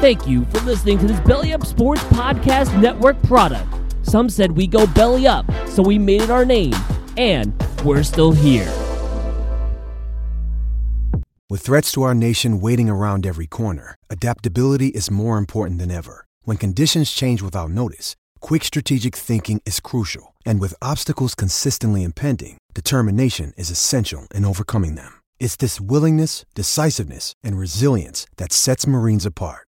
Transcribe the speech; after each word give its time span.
Thank 0.00 0.28
you 0.28 0.44
for 0.44 0.60
listening 0.60 0.96
to 1.00 1.08
this 1.08 1.18
Belly 1.18 1.52
Up 1.52 1.66
Sports 1.66 2.04
Podcast 2.04 2.80
Network 2.80 3.20
product. 3.24 3.66
Some 4.02 4.30
said 4.30 4.52
we 4.52 4.68
go 4.68 4.86
belly 4.86 5.26
up, 5.26 5.44
so 5.66 5.82
we 5.82 5.98
made 5.98 6.22
it 6.22 6.30
our 6.30 6.44
name, 6.44 6.72
and 7.16 7.52
we're 7.84 8.04
still 8.04 8.30
here. 8.30 8.72
With 11.50 11.62
threats 11.62 11.90
to 11.92 12.04
our 12.04 12.14
nation 12.14 12.60
waiting 12.60 12.88
around 12.88 13.26
every 13.26 13.48
corner, 13.48 13.96
adaptability 14.08 14.86
is 14.86 15.10
more 15.10 15.36
important 15.36 15.80
than 15.80 15.90
ever. 15.90 16.24
When 16.42 16.58
conditions 16.58 17.10
change 17.10 17.42
without 17.42 17.70
notice, 17.70 18.14
quick 18.38 18.62
strategic 18.62 19.16
thinking 19.16 19.60
is 19.66 19.80
crucial. 19.80 20.32
And 20.46 20.60
with 20.60 20.80
obstacles 20.80 21.34
consistently 21.34 22.04
impending, 22.04 22.58
determination 22.72 23.52
is 23.56 23.68
essential 23.68 24.28
in 24.32 24.44
overcoming 24.44 24.94
them. 24.94 25.20
It's 25.40 25.56
this 25.56 25.80
willingness, 25.80 26.44
decisiveness, 26.54 27.32
and 27.42 27.58
resilience 27.58 28.26
that 28.36 28.52
sets 28.52 28.86
Marines 28.86 29.26
apart. 29.26 29.67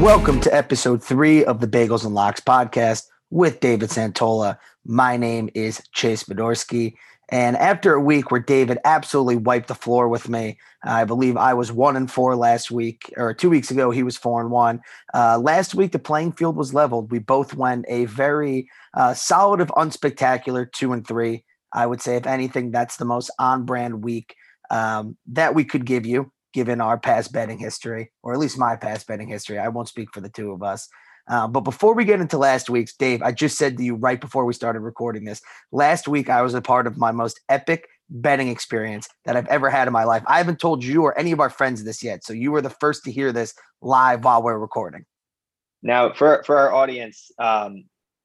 Welcome 0.00 0.40
to 0.40 0.54
episode 0.54 1.04
three 1.04 1.44
of 1.44 1.60
the 1.60 1.66
Bagels 1.66 2.06
and 2.06 2.14
Locks 2.14 2.40
podcast 2.40 3.06
with 3.28 3.60
David 3.60 3.90
Santola. 3.90 4.56
My 4.86 5.18
name 5.18 5.50
is 5.54 5.82
Chase 5.92 6.24
Bedorsky. 6.24 6.94
And 7.28 7.54
after 7.58 7.92
a 7.92 8.00
week 8.00 8.30
where 8.30 8.40
David 8.40 8.78
absolutely 8.86 9.36
wiped 9.36 9.68
the 9.68 9.74
floor 9.74 10.08
with 10.08 10.26
me, 10.26 10.56
I 10.82 11.04
believe 11.04 11.36
I 11.36 11.52
was 11.52 11.70
one 11.70 11.96
and 11.96 12.10
four 12.10 12.34
last 12.34 12.70
week, 12.70 13.12
or 13.18 13.34
two 13.34 13.50
weeks 13.50 13.70
ago, 13.70 13.90
he 13.90 14.02
was 14.02 14.16
four 14.16 14.40
and 14.40 14.50
one. 14.50 14.80
Uh, 15.12 15.38
last 15.38 15.74
week, 15.74 15.92
the 15.92 15.98
playing 15.98 16.32
field 16.32 16.56
was 16.56 16.72
leveled. 16.72 17.12
We 17.12 17.18
both 17.18 17.52
went 17.52 17.84
a 17.86 18.06
very 18.06 18.70
uh, 18.94 19.12
solid, 19.12 19.60
if 19.60 19.68
unspectacular 19.68 20.72
two 20.72 20.94
and 20.94 21.06
three. 21.06 21.44
I 21.74 21.86
would 21.86 22.00
say, 22.00 22.16
if 22.16 22.26
anything, 22.26 22.70
that's 22.70 22.96
the 22.96 23.04
most 23.04 23.30
on 23.38 23.66
brand 23.66 24.02
week 24.02 24.34
um, 24.70 25.18
that 25.26 25.54
we 25.54 25.62
could 25.62 25.84
give 25.84 26.06
you 26.06 26.32
given 26.52 26.80
our 26.80 26.98
past 26.98 27.32
betting 27.32 27.58
history, 27.58 28.10
or 28.22 28.32
at 28.32 28.38
least 28.38 28.58
my 28.58 28.76
past 28.76 29.06
betting 29.06 29.28
history. 29.28 29.58
I 29.58 29.68
won't 29.68 29.88
speak 29.88 30.12
for 30.12 30.20
the 30.20 30.28
two 30.28 30.52
of 30.52 30.62
us. 30.62 30.88
Uh, 31.28 31.46
but 31.46 31.60
before 31.60 31.94
we 31.94 32.04
get 32.04 32.20
into 32.20 32.38
last 32.38 32.68
week's, 32.68 32.94
Dave, 32.96 33.22
I 33.22 33.30
just 33.30 33.56
said 33.56 33.76
to 33.76 33.84
you 33.84 33.94
right 33.94 34.20
before 34.20 34.44
we 34.44 34.52
started 34.52 34.80
recording 34.80 35.24
this. 35.24 35.40
Last 35.70 36.08
week, 36.08 36.28
I 36.28 36.42
was 36.42 36.54
a 36.54 36.62
part 36.62 36.86
of 36.86 36.98
my 36.98 37.12
most 37.12 37.40
epic 37.48 37.86
betting 38.08 38.48
experience 38.48 39.08
that 39.24 39.36
I've 39.36 39.46
ever 39.46 39.70
had 39.70 39.86
in 39.86 39.92
my 39.92 40.04
life. 40.04 40.24
I 40.26 40.38
haven't 40.38 40.58
told 40.58 40.82
you 40.82 41.02
or 41.02 41.16
any 41.16 41.30
of 41.30 41.38
our 41.38 41.50
friends 41.50 41.84
this 41.84 42.02
yet, 42.02 42.24
so 42.24 42.32
you 42.32 42.50
were 42.50 42.62
the 42.62 42.70
first 42.70 43.04
to 43.04 43.12
hear 43.12 43.32
this 43.32 43.54
live 43.80 44.24
while 44.24 44.42
we're 44.42 44.58
recording. 44.58 45.04
Now, 45.82 46.12
for 46.12 46.42
for 46.44 46.58
our 46.58 46.72
audience, 46.72 47.30
um, 47.38 47.84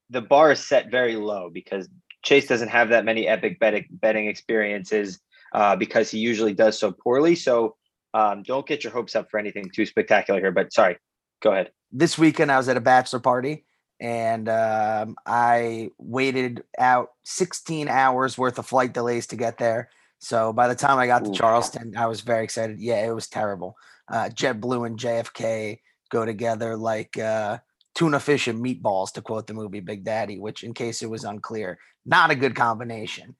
the 0.10 0.22
bar 0.22 0.52
is 0.52 0.60
set 0.60 0.90
very 0.90 1.16
low 1.16 1.50
because 1.54 1.88
Chase 2.24 2.48
doesn't 2.48 2.70
have 2.70 2.90
that 2.90 3.06
many 3.06 3.28
epic 3.28 3.60
betting 3.60 3.86
betting 3.92 4.28
experiences 4.28 5.20
uh, 5.54 5.76
because 5.76 6.10
he 6.10 6.18
usually 6.18 6.54
does 6.54 6.78
so 6.78 6.92
poorly. 6.92 7.36
So 7.36 7.76
um, 8.16 8.44
don't 8.44 8.66
get 8.66 8.86
your 8.86 8.94
hopes 8.94 9.14
up 9.14 9.30
for 9.30 9.38
anything 9.38 9.70
too 9.70 9.86
spectacular 9.86 10.40
here, 10.40 10.52
but 10.52 10.72
sorry, 10.72 10.98
go 11.42 11.52
ahead. 11.52 11.72
This 11.92 12.18
weekend, 12.18 12.50
I 12.50 12.58
was 12.58 12.70
at 12.70 12.78
a 12.78 12.82
bachelor 12.82 13.20
party 13.20 13.66
and 14.00 14.48
um, 14.48 15.18
I 15.26 15.90
waited 15.98 16.64
out 16.80 17.10
16 17.26 17.90
hours 17.90 18.38
worth 18.38 18.58
of 18.58 18.66
flight 18.66 18.94
delays 18.94 19.28
to 19.28 19.36
get 19.36 19.58
there. 19.58 19.90
So 20.20 20.54
by 20.54 20.70
the 20.70 20.76
time 20.76 20.98
I 20.98 21.08
got 21.08 21.26
to 21.26 21.32
Charleston, 21.34 21.98
I 21.98 22.08
was 22.08 22.22
very 22.22 22.46
excited. 22.46 22.80
Yeah, 22.80 23.06
it 23.06 23.14
was 23.14 23.28
terrible. 23.28 23.76
Uh, 24.08 24.30
JetBlue 24.34 24.88
and 24.88 24.98
JFK 24.98 25.80
go 26.10 26.26
together 26.26 26.78
like 26.78 27.18
uh, 27.20 27.58
tuna 27.96 28.22
fish 28.22 28.48
and 28.48 28.64
meatballs, 28.64 29.12
to 29.14 29.22
quote 29.22 29.46
the 29.46 29.54
movie 29.54 29.82
Big 29.82 30.06
Daddy, 30.06 30.40
which, 30.40 30.64
in 30.64 30.74
case 30.74 31.02
it 31.02 31.10
was 31.10 31.26
unclear, 31.26 31.78
not 32.06 32.32
a 32.32 32.36
good 32.36 32.56
combination 32.56 33.36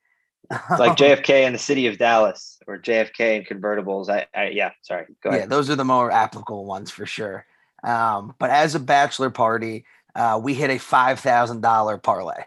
like 0.80 0.98
JFK 0.98 1.46
in 1.46 1.54
the 1.54 1.60
city 1.60 1.88
of 1.88 1.98
Dallas 1.98 2.60
or 2.68 2.78
JFK 2.78 3.38
in 3.38 3.44
convertibles. 3.44 4.10
I, 4.10 4.28
I 4.36 4.50
yeah, 4.50 4.72
sorry. 4.82 5.06
Go 5.24 5.30
ahead. 5.30 5.42
Yeah, 5.42 5.48
those 5.48 5.70
are 5.70 5.76
the 5.76 5.86
more 5.86 6.12
applicable 6.12 6.66
ones 6.66 6.92
for 6.92 7.06
sure. 7.06 7.46
Um, 7.84 8.36
but 8.40 8.50
as 8.50 8.76
a 8.76 8.80
bachelor 8.80 9.30
party, 9.30 9.86
uh, 10.16 10.40
we 10.42 10.54
hit 10.54 10.70
a 10.70 10.78
five 10.78 11.20
thousand 11.20 11.62
dollar 11.62 11.98
parlay. 11.98 12.44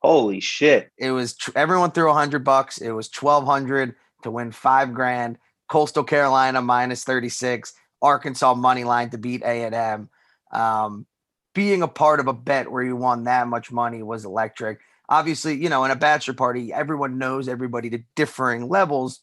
Holy 0.00 0.40
shit! 0.40 0.90
It 0.98 1.12
was 1.12 1.36
tr- 1.36 1.52
everyone 1.54 1.92
threw 1.92 2.10
a 2.10 2.14
hundred 2.14 2.44
bucks. 2.44 2.78
It 2.78 2.90
was 2.90 3.08
twelve 3.08 3.44
hundred 3.44 3.94
to 4.22 4.30
win 4.30 4.52
five 4.52 4.94
grand. 4.94 5.38
Coastal 5.68 6.04
Carolina 6.04 6.60
minus 6.60 7.04
thirty 7.04 7.28
six. 7.28 7.72
Arkansas 8.00 8.54
money 8.54 8.84
line 8.84 9.10
to 9.10 9.18
beat 9.18 9.42
A 9.42 9.64
and 9.64 9.74
M. 9.74 10.10
Um, 10.52 11.06
being 11.54 11.82
a 11.82 11.88
part 11.88 12.20
of 12.20 12.28
a 12.28 12.32
bet 12.32 12.70
where 12.70 12.82
you 12.82 12.96
won 12.96 13.24
that 13.24 13.46
much 13.48 13.70
money 13.70 14.02
was 14.02 14.24
electric 14.24 14.80
obviously, 15.12 15.54
you 15.54 15.68
know, 15.68 15.84
in 15.84 15.90
a 15.90 15.96
bachelor 15.96 16.32
party, 16.34 16.72
everyone 16.72 17.18
knows 17.18 17.46
everybody 17.46 17.90
to 17.90 17.98
differing 18.16 18.68
levels. 18.68 19.20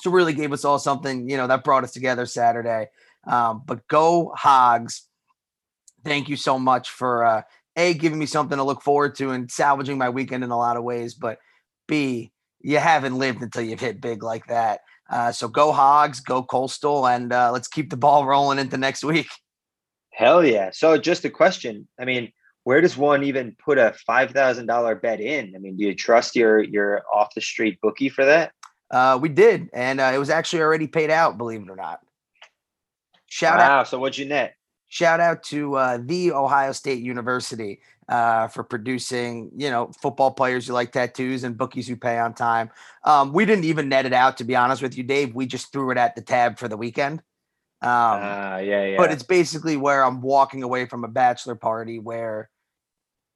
So 0.00 0.10
really 0.10 0.32
gave 0.32 0.52
us 0.52 0.64
all 0.64 0.80
something, 0.80 1.30
you 1.30 1.36
know, 1.36 1.46
that 1.46 1.62
brought 1.62 1.84
us 1.84 1.92
together 1.92 2.26
Saturday. 2.26 2.88
Um, 3.24 3.62
but 3.64 3.86
go 3.86 4.32
Hogs. 4.36 5.06
Thank 6.04 6.28
you 6.28 6.36
so 6.36 6.58
much 6.58 6.90
for 6.90 7.24
uh, 7.24 7.42
A, 7.76 7.94
giving 7.94 8.18
me 8.18 8.26
something 8.26 8.58
to 8.58 8.64
look 8.64 8.82
forward 8.82 9.14
to 9.16 9.30
and 9.30 9.50
salvaging 9.50 9.98
my 9.98 10.10
weekend 10.10 10.42
in 10.42 10.50
a 10.50 10.58
lot 10.58 10.76
of 10.76 10.82
ways. 10.82 11.14
But 11.14 11.38
B, 11.86 12.32
you 12.60 12.78
haven't 12.78 13.16
lived 13.16 13.40
until 13.40 13.62
you've 13.62 13.80
hit 13.80 14.00
big 14.00 14.22
like 14.22 14.48
that. 14.48 14.80
Uh, 15.08 15.30
so 15.30 15.46
go 15.46 15.70
Hogs, 15.70 16.18
go 16.20 16.42
Coastal, 16.42 17.06
and 17.06 17.32
uh, 17.32 17.52
let's 17.52 17.68
keep 17.68 17.90
the 17.90 17.96
ball 17.96 18.26
rolling 18.26 18.58
into 18.58 18.76
next 18.76 19.04
week. 19.04 19.28
Hell 20.14 20.44
yeah. 20.44 20.70
So 20.72 20.96
just 20.96 21.24
a 21.24 21.30
question. 21.30 21.88
I 21.98 22.04
mean, 22.04 22.32
where 22.62 22.80
does 22.80 22.96
one 22.96 23.24
even 23.24 23.56
put 23.62 23.78
a 23.78 23.94
five 24.06 24.30
thousand 24.30 24.66
dollar 24.66 24.94
bet 24.94 25.20
in? 25.20 25.54
I 25.54 25.58
mean, 25.58 25.76
do 25.76 25.84
you 25.84 25.94
trust 25.94 26.36
your 26.36 26.62
your 26.62 27.02
off 27.12 27.34
the 27.34 27.40
street 27.40 27.80
bookie 27.82 28.08
for 28.08 28.24
that? 28.24 28.52
Uh, 28.90 29.18
we 29.20 29.28
did, 29.28 29.68
and 29.72 30.00
uh, 30.00 30.12
it 30.14 30.18
was 30.18 30.30
actually 30.30 30.62
already 30.62 30.86
paid 30.86 31.10
out. 31.10 31.36
Believe 31.36 31.62
it 31.62 31.68
or 31.68 31.76
not. 31.76 32.00
Shout 33.26 33.58
wow, 33.58 33.80
out! 33.80 33.88
So 33.88 33.98
what'd 33.98 34.16
you 34.16 34.26
net? 34.26 34.54
Shout 34.88 35.18
out 35.18 35.42
to 35.44 35.74
uh, 35.74 35.98
the 36.00 36.30
Ohio 36.30 36.70
State 36.70 37.02
University 37.02 37.80
uh, 38.08 38.46
for 38.46 38.62
producing, 38.62 39.50
you 39.56 39.68
know, 39.68 39.90
football 40.00 40.30
players 40.30 40.68
who 40.68 40.72
like 40.72 40.92
tattoos 40.92 41.42
and 41.42 41.58
bookies 41.58 41.88
who 41.88 41.96
pay 41.96 42.18
on 42.18 42.34
time. 42.34 42.70
Um, 43.02 43.32
we 43.32 43.44
didn't 43.44 43.64
even 43.64 43.88
net 43.88 44.06
it 44.06 44.12
out, 44.12 44.36
to 44.36 44.44
be 44.44 44.54
honest 44.54 44.80
with 44.80 44.96
you, 44.96 45.02
Dave. 45.02 45.34
We 45.34 45.46
just 45.46 45.72
threw 45.72 45.90
it 45.90 45.98
at 45.98 46.14
the 46.14 46.22
tab 46.22 46.58
for 46.58 46.68
the 46.68 46.76
weekend. 46.76 47.22
Um, 47.84 47.90
uh, 47.90 48.58
yeah, 48.58 48.84
yeah. 48.86 48.96
But 48.96 49.12
it's 49.12 49.22
basically 49.22 49.76
where 49.76 50.02
I'm 50.02 50.22
walking 50.22 50.62
away 50.62 50.86
from 50.86 51.04
a 51.04 51.08
bachelor 51.08 51.54
party 51.54 51.98
where 51.98 52.48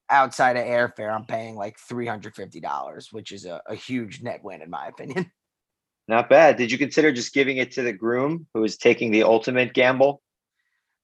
outside 0.08 0.56
of 0.56 0.64
airfare, 0.64 1.14
I'm 1.14 1.26
paying 1.26 1.54
like 1.54 1.76
$350, 1.78 3.12
which 3.12 3.30
is 3.30 3.44
a, 3.44 3.60
a 3.66 3.74
huge 3.74 4.22
net 4.22 4.42
win, 4.42 4.62
in 4.62 4.70
my 4.70 4.86
opinion. 4.86 5.30
Not 6.08 6.30
bad. 6.30 6.56
Did 6.56 6.72
you 6.72 6.78
consider 6.78 7.12
just 7.12 7.34
giving 7.34 7.58
it 7.58 7.72
to 7.72 7.82
the 7.82 7.92
groom 7.92 8.46
who 8.54 8.64
is 8.64 8.78
taking 8.78 9.10
the 9.10 9.24
ultimate 9.24 9.74
gamble? 9.74 10.22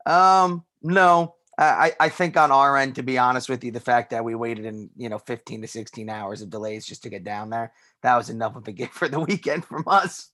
Um, 0.06 0.64
no. 0.82 1.34
I, 1.58 1.92
I 2.00 2.08
think 2.08 2.36
on 2.36 2.50
our 2.50 2.76
end, 2.78 2.96
to 2.96 3.02
be 3.02 3.18
honest 3.18 3.48
with 3.48 3.62
you, 3.62 3.70
the 3.70 3.78
fact 3.78 4.10
that 4.10 4.24
we 4.24 4.34
waited 4.34 4.64
in, 4.64 4.90
you 4.96 5.08
know, 5.08 5.18
15 5.18 5.60
to 5.62 5.68
16 5.68 6.08
hours 6.08 6.40
of 6.40 6.50
delays 6.50 6.86
just 6.86 7.02
to 7.02 7.10
get 7.10 7.22
down 7.22 7.50
there, 7.50 7.72
that 8.02 8.16
was 8.16 8.30
enough 8.30 8.56
of 8.56 8.66
a 8.66 8.72
gift 8.80 8.94
for 8.94 9.08
the 9.08 9.20
weekend 9.20 9.64
from 9.66 9.84
us. 9.86 10.30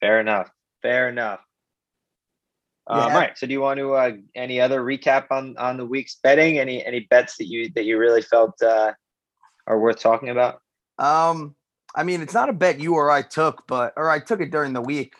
Fair 0.00 0.20
enough. 0.20 0.50
Fair 0.82 1.08
enough. 1.08 1.40
Um, 2.90 2.98
yeah. 2.98 3.04
All 3.04 3.20
right. 3.20 3.38
So, 3.38 3.46
do 3.46 3.52
you 3.52 3.60
want 3.60 3.78
to 3.78 3.94
uh, 3.94 4.12
any 4.34 4.60
other 4.60 4.82
recap 4.82 5.26
on 5.30 5.56
on 5.58 5.76
the 5.76 5.86
week's 5.86 6.16
betting? 6.16 6.58
Any 6.58 6.84
any 6.84 7.00
bets 7.08 7.36
that 7.36 7.46
you 7.46 7.70
that 7.76 7.84
you 7.84 7.98
really 7.98 8.20
felt 8.20 8.60
uh, 8.60 8.92
are 9.68 9.78
worth 9.78 10.00
talking 10.00 10.30
about? 10.30 10.60
Um, 10.98 11.54
I 11.94 12.02
mean, 12.02 12.20
it's 12.20 12.34
not 12.34 12.48
a 12.48 12.52
bet 12.52 12.80
you 12.80 12.94
or 12.94 13.08
I 13.08 13.22
took, 13.22 13.62
but 13.68 13.92
or 13.96 14.10
I 14.10 14.18
took 14.18 14.40
it 14.40 14.50
during 14.50 14.72
the 14.72 14.80
week. 14.80 15.14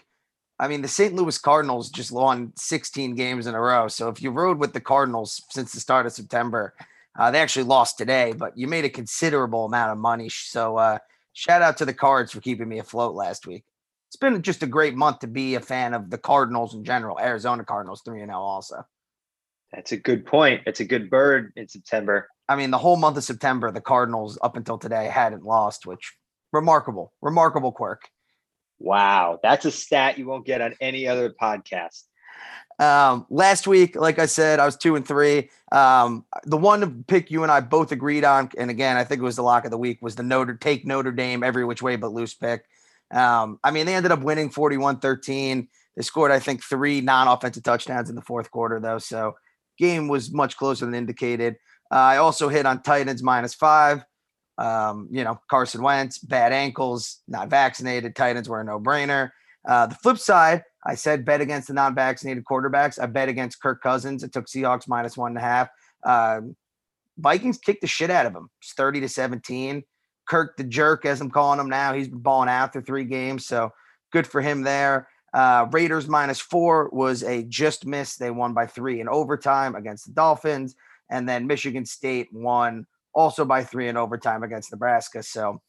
I 0.59 0.67
mean, 0.67 0.83
the 0.83 0.89
St. 0.89 1.15
Louis 1.15 1.39
Cardinals 1.39 1.91
just 1.91 2.13
won 2.13 2.53
16 2.57 3.15
games 3.15 3.47
in 3.47 3.55
a 3.55 3.61
row. 3.61 3.89
So 3.89 4.09
if 4.09 4.21
you 4.21 4.31
rode 4.31 4.59
with 4.59 4.75
the 4.75 4.81
Cardinals 4.81 5.43
since 5.49 5.73
the 5.73 5.81
start 5.81 6.05
of 6.05 6.13
September, 6.13 6.75
uh, 7.19 7.31
they 7.31 7.39
actually 7.39 7.65
lost 7.65 7.97
today, 7.97 8.35
but 8.37 8.59
you 8.59 8.67
made 8.67 8.85
a 8.85 8.91
considerable 8.91 9.65
amount 9.65 9.93
of 9.93 9.99
money. 9.99 10.29
So 10.29 10.77
uh, 10.77 10.99
shout 11.33 11.63
out 11.63 11.79
to 11.79 11.87
the 11.87 11.95
Cards 11.95 12.33
for 12.33 12.41
keeping 12.41 12.69
me 12.69 12.79
afloat 12.79 13.15
last 13.15 13.47
week 13.47 13.65
it's 14.11 14.17
been 14.17 14.43
just 14.43 14.65
a 14.65 14.67
great 14.67 14.97
month 14.97 15.21
to 15.21 15.29
be 15.29 15.55
a 15.55 15.61
fan 15.61 15.95
of 15.95 16.11
the 16.11 16.19
Cardinals 16.19 16.75
in 16.75 16.83
general. 16.83 17.17
Arizona 17.21 17.65
Cardinals 17.65 18.03
3 18.05 18.23
and 18.23 18.31
0 18.31 18.41
also. 18.41 18.85
That's 19.73 19.93
a 19.93 19.97
good 19.97 20.27
point. 20.27 20.63
It's 20.67 20.81
a 20.81 20.85
good 20.85 21.09
bird 21.09 21.53
in 21.55 21.69
September. 21.69 22.27
I 22.49 22.57
mean, 22.57 22.73
the 22.73 22.79
whole 22.79 22.97
month 22.97 23.19
of 23.19 23.23
September, 23.23 23.71
the 23.71 23.81
Cardinals 23.81 24.37
up 24.43 24.57
until 24.57 24.79
today 24.79 25.07
hadn't 25.07 25.45
lost, 25.45 25.87
which 25.87 26.13
remarkable, 26.53 27.13
remarkable 27.23 27.71
quirk. 27.71 28.03
Wow, 28.81 29.39
that's 29.45 29.65
a 29.65 29.71
stat 29.71 30.19
you 30.19 30.27
won't 30.27 30.45
get 30.45 30.61
on 30.61 30.75
any 30.81 31.07
other 31.07 31.33
podcast. 31.41 32.03
Um, 32.81 33.27
last 33.31 33.69
week, 33.69 33.95
like 33.95 34.19
I 34.19 34.27
said, 34.27 34.59
I 34.59 34.67
was 34.67 34.77
two 34.77 34.97
and 34.97 35.07
three. 35.07 35.51
Um, 35.71 36.25
the 36.47 36.57
one 36.57 37.05
pick 37.05 37.31
you 37.31 37.45
and 37.45 37.53
I 37.53 37.61
both 37.61 37.93
agreed 37.93 38.25
on, 38.25 38.51
and 38.59 38.73
again, 38.73 38.97
I 38.97 39.05
think 39.05 39.21
it 39.21 39.25
was 39.25 39.37
the 39.37 39.45
lock 39.45 39.67
of 39.67 39.71
the 39.71 39.79
week, 39.79 39.99
was 40.03 40.17
the 40.17 40.25
Notre 40.25 40.57
take 40.57 40.85
Notre 40.85 41.13
Dame 41.13 41.45
every 41.45 41.65
which 41.65 41.81
way 41.81 41.95
but 41.95 42.13
loose 42.13 42.35
pick. 42.35 42.65
Um, 43.13 43.59
I 43.65 43.71
mean, 43.71 43.87
they 43.87 43.95
ended 43.95 44.13
up 44.13 44.21
winning 44.21 44.51
41 44.51 45.01
13. 45.01 45.69
They 45.97 46.03
scored, 46.03 46.31
I 46.31 46.39
think, 46.39 46.63
three 46.63 47.01
non 47.01 47.29
offensive 47.29 47.63
touchdowns 47.63 48.09
in 48.09 48.17
the 48.17 48.23
fourth 48.23 48.51
quarter, 48.51 48.81
though. 48.81 48.99
So, 48.99 49.35
game 49.79 50.09
was 50.09 50.33
much 50.33 50.57
closer 50.57 50.85
than 50.85 50.95
indicated. 50.95 51.57
Uh, 51.91 51.97
I 51.97 52.17
also 52.19 52.49
hit 52.49 52.67
on 52.67 52.83
Titans 52.83 53.23
minus 53.23 53.55
five. 53.55 54.05
Um, 54.59 55.09
you 55.11 55.25
know, 55.25 55.41
Carson 55.51 55.83
Wentz, 55.83 56.19
bad 56.19 56.53
ankles, 56.53 57.21
not 57.27 57.49
vaccinated. 57.49 58.15
Titans 58.15 58.49
were 58.49 58.61
a 58.61 58.65
no 58.65 58.79
brainer. 58.79 59.31
Uh, 59.67 59.87
the 59.87 59.95
flip 59.97 60.19
side, 60.19 60.63
I 60.87 60.95
said 60.95 61.25
bet 61.25 61.41
against 61.41 61.69
the 61.69 61.75
non 61.75 61.95
vaccinated 61.95 62.45
quarterbacks. 62.45 63.01
I 63.01 63.07
bet 63.07 63.29
against 63.29 63.61
Kirk 63.61 63.83
Cousins. 63.83 64.23
It 64.23 64.33
took 64.33 64.47
Seahawks 64.47 64.87
minus 64.87 65.17
one 65.17 65.33
and 65.33 65.39
a 65.39 65.41
half. 65.41 65.69
Um, 66.07 66.57
Vikings 67.19 67.59
kicked 67.59 67.83
the 67.83 67.87
shit 67.87 68.11
out 68.11 68.27
of 68.27 68.35
him. 68.35 68.49
It's 68.63 68.73
30 68.75 69.01
to 69.01 69.09
17. 69.09 69.83
Kirk 70.31 70.57
the 70.57 70.63
jerk, 70.63 71.05
as 71.07 71.21
I'm 71.21 71.29
calling 71.29 71.59
him 71.59 71.69
now, 71.69 71.93
he's 71.93 72.07
been 72.07 72.21
balling 72.21 72.49
out 72.49 72.73
through 72.73 72.83
three 72.83 73.03
games. 73.03 73.47
So 73.47 73.73
good 74.13 74.29
for 74.29 74.41
him 74.41 74.63
there. 74.63 75.09
Uh, 75.35 75.67
Raiders 75.73 76.07
minus 76.07 76.39
four 76.39 76.89
was 76.93 77.25
a 77.25 77.43
just 77.43 77.85
miss. 77.85 78.15
They 78.15 78.31
won 78.31 78.55
by 78.55 78.67
three 78.67 79.01
in 79.01 79.09
overtime 79.09 79.75
against 79.75 80.07
the 80.07 80.13
Dolphins. 80.13 80.77
And 81.11 81.29
then 81.29 81.49
Michigan 81.49 81.85
State 81.85 82.29
won 82.33 82.87
also 83.13 83.45
by 83.45 83.65
three 83.65 83.89
in 83.89 83.97
overtime 83.97 84.45
against 84.45 84.71
Nebraska. 84.71 85.25
So, 85.25 85.61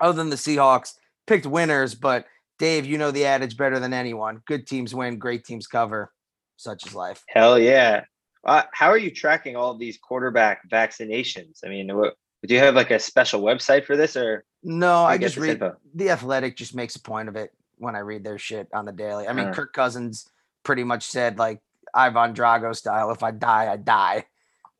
other 0.00 0.16
than 0.16 0.30
the 0.30 0.36
Seahawks, 0.36 0.94
picked 1.26 1.44
winners. 1.44 1.94
But 1.94 2.24
Dave, 2.58 2.86
you 2.86 2.96
know 2.96 3.10
the 3.10 3.26
adage 3.26 3.58
better 3.58 3.78
than 3.78 3.92
anyone 3.92 4.40
good 4.46 4.66
teams 4.66 4.94
win, 4.94 5.18
great 5.18 5.44
teams 5.44 5.66
cover. 5.66 6.10
Such 6.56 6.86
is 6.86 6.94
life. 6.94 7.22
Hell 7.28 7.58
yeah. 7.58 8.04
Uh, 8.42 8.62
how 8.72 8.88
are 8.88 8.96
you 8.96 9.10
tracking 9.10 9.54
all 9.54 9.76
these 9.76 9.98
quarterback 9.98 10.66
vaccinations? 10.70 11.58
I 11.62 11.68
mean, 11.68 11.94
what, 11.94 12.14
do 12.46 12.54
you 12.54 12.60
have 12.60 12.74
like 12.74 12.90
a 12.90 12.98
special 12.98 13.42
website 13.42 13.84
for 13.84 13.96
this 13.96 14.16
or? 14.16 14.44
No, 14.62 15.04
I 15.04 15.18
just 15.18 15.36
read 15.36 15.52
info? 15.52 15.76
the 15.94 16.10
athletic 16.10 16.56
just 16.56 16.74
makes 16.74 16.96
a 16.96 17.00
point 17.00 17.28
of 17.28 17.36
it 17.36 17.52
when 17.78 17.96
I 17.96 18.00
read 18.00 18.24
their 18.24 18.38
shit 18.38 18.68
on 18.72 18.84
the 18.84 18.92
daily. 18.92 19.26
I 19.26 19.32
mean, 19.32 19.48
uh, 19.48 19.52
Kirk 19.52 19.72
Cousins 19.72 20.28
pretty 20.62 20.84
much 20.84 21.04
said 21.04 21.38
like 21.38 21.60
Ivan 21.94 22.34
Drago 22.34 22.74
style, 22.74 23.10
if 23.10 23.22
I 23.22 23.30
die, 23.30 23.72
I 23.72 23.76
die. 23.76 24.24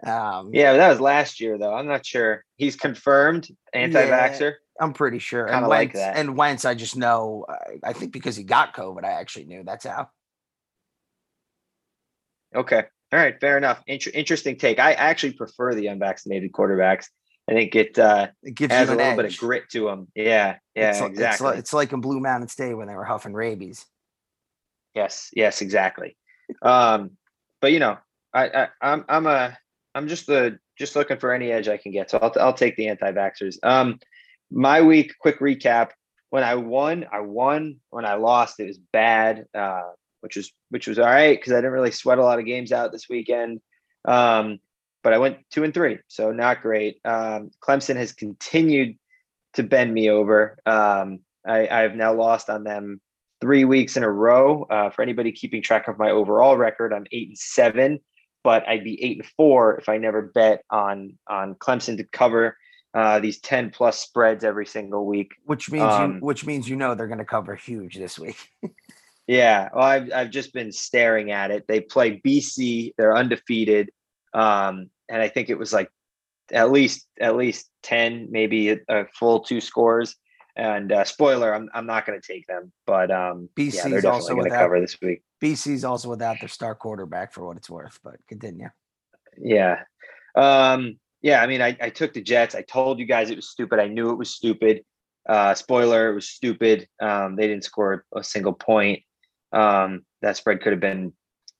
Um, 0.04 0.50
yeah, 0.52 0.76
that 0.76 0.88
was 0.88 1.00
last 1.00 1.40
year 1.40 1.58
though. 1.58 1.74
I'm 1.74 1.86
not 1.86 2.04
sure. 2.04 2.44
He's 2.56 2.74
confirmed 2.74 3.48
anti-vaxxer. 3.72 4.40
Yeah, 4.40 4.50
I'm 4.80 4.92
pretty 4.92 5.20
sure. 5.20 5.46
Kind 5.46 5.64
of 5.64 5.70
like 5.70 5.92
that. 5.94 6.16
And 6.16 6.36
Wentz, 6.36 6.64
I 6.64 6.74
just 6.74 6.96
know. 6.96 7.46
I, 7.48 7.90
I 7.90 7.92
think 7.92 8.12
because 8.12 8.34
he 8.36 8.42
got 8.42 8.74
COVID, 8.74 9.04
I 9.04 9.12
actually 9.12 9.44
knew. 9.44 9.62
That's 9.64 9.86
how. 9.86 10.08
Okay. 12.54 12.82
All 13.12 13.18
right. 13.18 13.38
Fair 13.40 13.58
enough. 13.58 13.82
Inter- 13.86 14.10
interesting 14.12 14.56
take. 14.56 14.80
I 14.80 14.92
actually 14.94 15.34
prefer 15.34 15.74
the 15.74 15.86
unvaccinated 15.86 16.50
quarterbacks. 16.52 17.06
I 17.48 17.54
think 17.54 17.74
it 17.74 17.98
uh, 17.98 18.28
it 18.42 18.54
gives 18.54 18.72
has 18.72 18.88
a 18.88 18.92
little 18.92 19.06
edge. 19.06 19.16
bit 19.16 19.24
of 19.26 19.36
grit 19.38 19.68
to 19.70 19.86
them. 19.86 20.08
Yeah, 20.14 20.56
yeah, 20.74 20.90
it's, 20.90 21.00
exactly. 21.00 21.24
It's 21.24 21.40
like, 21.40 21.58
it's 21.58 21.72
like 21.72 21.92
in 21.92 22.00
Blue 22.00 22.20
Mountain 22.20 22.48
State 22.48 22.74
when 22.74 22.86
they 22.86 22.94
were 22.94 23.04
huffing 23.04 23.32
rabies. 23.32 23.84
Yes, 24.94 25.30
yes, 25.34 25.60
exactly. 25.60 26.16
um, 26.62 27.12
but 27.60 27.72
you 27.72 27.80
know, 27.80 27.98
I, 28.32 28.48
I 28.48 28.68
I'm 28.80 29.04
I'm 29.08 29.26
a 29.26 29.58
I'm 29.94 30.08
just 30.08 30.26
the 30.26 30.58
just 30.78 30.96
looking 30.96 31.18
for 31.18 31.32
any 31.32 31.50
edge 31.50 31.68
I 31.68 31.76
can 31.76 31.92
get. 31.92 32.10
So 32.10 32.18
I'll 32.18 32.32
I'll 32.40 32.54
take 32.54 32.76
the 32.76 32.88
anti-vaxxers. 32.88 33.56
Um, 33.62 33.98
my 34.50 34.80
week, 34.82 35.14
quick 35.20 35.40
recap. 35.40 35.90
When 36.30 36.44
I 36.44 36.54
won, 36.54 37.06
I 37.12 37.20
won. 37.20 37.76
When 37.90 38.06
I 38.06 38.14
lost, 38.14 38.60
it 38.60 38.66
was 38.66 38.78
bad, 38.78 39.46
uh, 39.54 39.90
which 40.20 40.36
was 40.36 40.52
which 40.70 40.86
was 40.86 40.98
all 40.98 41.06
right 41.06 41.38
because 41.38 41.52
I 41.52 41.56
didn't 41.56 41.72
really 41.72 41.90
sweat 41.90 42.18
a 42.18 42.24
lot 42.24 42.38
of 42.38 42.46
games 42.46 42.72
out 42.72 42.92
this 42.92 43.08
weekend. 43.08 43.60
Um, 44.06 44.58
but 45.02 45.12
I 45.12 45.18
went 45.18 45.38
two 45.50 45.64
and 45.64 45.74
three, 45.74 45.98
so 46.08 46.32
not 46.32 46.62
great. 46.62 47.00
Um, 47.04 47.50
Clemson 47.60 47.96
has 47.96 48.12
continued 48.12 48.96
to 49.54 49.62
bend 49.62 49.92
me 49.92 50.10
over. 50.10 50.58
Um, 50.64 51.20
I, 51.46 51.68
I've 51.68 51.94
now 51.94 52.14
lost 52.14 52.48
on 52.48 52.64
them 52.64 53.00
three 53.40 53.64
weeks 53.64 53.96
in 53.96 54.04
a 54.04 54.10
row. 54.10 54.64
Uh, 54.70 54.90
for 54.90 55.02
anybody 55.02 55.32
keeping 55.32 55.62
track 55.62 55.88
of 55.88 55.98
my 55.98 56.10
overall 56.10 56.56
record, 56.56 56.92
I'm 56.92 57.06
eight 57.12 57.28
and 57.28 57.38
seven, 57.38 57.98
but 58.44 58.66
I'd 58.68 58.84
be 58.84 59.02
eight 59.02 59.18
and 59.18 59.26
four 59.36 59.76
if 59.76 59.88
I 59.88 59.98
never 59.98 60.22
bet 60.22 60.62
on 60.70 61.18
on 61.28 61.54
Clemson 61.56 61.96
to 61.96 62.04
cover 62.04 62.56
uh, 62.94 63.18
these 63.18 63.40
ten 63.40 63.70
plus 63.70 63.98
spreads 63.98 64.44
every 64.44 64.66
single 64.66 65.06
week. 65.06 65.32
Which 65.44 65.70
means 65.70 65.92
um, 65.92 66.14
you, 66.14 66.20
which 66.20 66.46
means 66.46 66.68
you 66.68 66.76
know 66.76 66.94
they're 66.94 67.08
going 67.08 67.18
to 67.18 67.24
cover 67.24 67.56
huge 67.56 67.96
this 67.96 68.18
week. 68.18 68.36
yeah, 69.26 69.68
well, 69.74 69.84
I've 69.84 70.12
I've 70.12 70.30
just 70.30 70.52
been 70.52 70.72
staring 70.72 71.32
at 71.32 71.50
it. 71.50 71.64
They 71.66 71.80
play 71.80 72.20
BC. 72.24 72.94
They're 72.96 73.16
undefeated. 73.16 73.90
Um, 74.34 74.90
and 75.08 75.20
I 75.20 75.28
think 75.28 75.50
it 75.50 75.58
was 75.58 75.72
like 75.72 75.90
at 76.52 76.70
least 76.70 77.06
at 77.20 77.36
least 77.36 77.70
10 77.84 78.28
maybe 78.30 78.70
a, 78.70 78.78
a 78.88 79.04
full 79.18 79.40
two 79.40 79.60
scores. 79.60 80.16
And 80.54 80.92
uh, 80.92 81.04
spoiler 81.04 81.54
i'm, 81.54 81.70
I'm 81.72 81.86
not 81.86 82.04
going 82.04 82.20
to 82.20 82.26
take 82.26 82.46
them 82.46 82.72
but 82.86 83.10
um 83.10 83.48
BC's 83.58 83.76
yeah, 83.76 83.88
they're 83.88 84.00
definitely 84.02 84.34
going 84.34 84.50
to 84.50 84.56
cover 84.56 84.80
this 84.80 84.98
week. 85.00 85.22
Bc's 85.42 85.82
also 85.84 86.10
without 86.10 86.40
their 86.40 86.48
star 86.48 86.74
quarterback 86.74 87.32
for 87.32 87.46
what 87.46 87.56
it's 87.56 87.70
worth 87.70 87.98
but 88.04 88.16
continue. 88.28 88.68
Yeah. 89.38 89.82
Um 90.34 90.98
yeah 91.22 91.40
i 91.40 91.46
mean 91.46 91.62
I, 91.62 91.76
I 91.80 91.88
took 91.90 92.12
the 92.12 92.20
jets. 92.20 92.54
I 92.54 92.62
told 92.62 92.98
you 92.98 93.06
guys 93.06 93.30
it 93.30 93.36
was 93.36 93.48
stupid. 93.48 93.78
I 93.78 93.88
knew 93.88 94.10
it 94.10 94.18
was 94.18 94.30
stupid. 94.30 94.84
Uh 95.26 95.54
spoiler 95.54 96.10
it 96.10 96.14
was 96.14 96.28
stupid. 96.28 96.86
Um 97.00 97.36
they 97.36 97.46
didn't 97.48 97.64
score 97.64 98.04
a 98.14 98.22
single 98.22 98.52
point. 98.52 99.02
Um 99.52 100.04
that 100.20 100.36
spread 100.36 100.60
could 100.60 100.72
have 100.72 100.80
been 100.80 101.14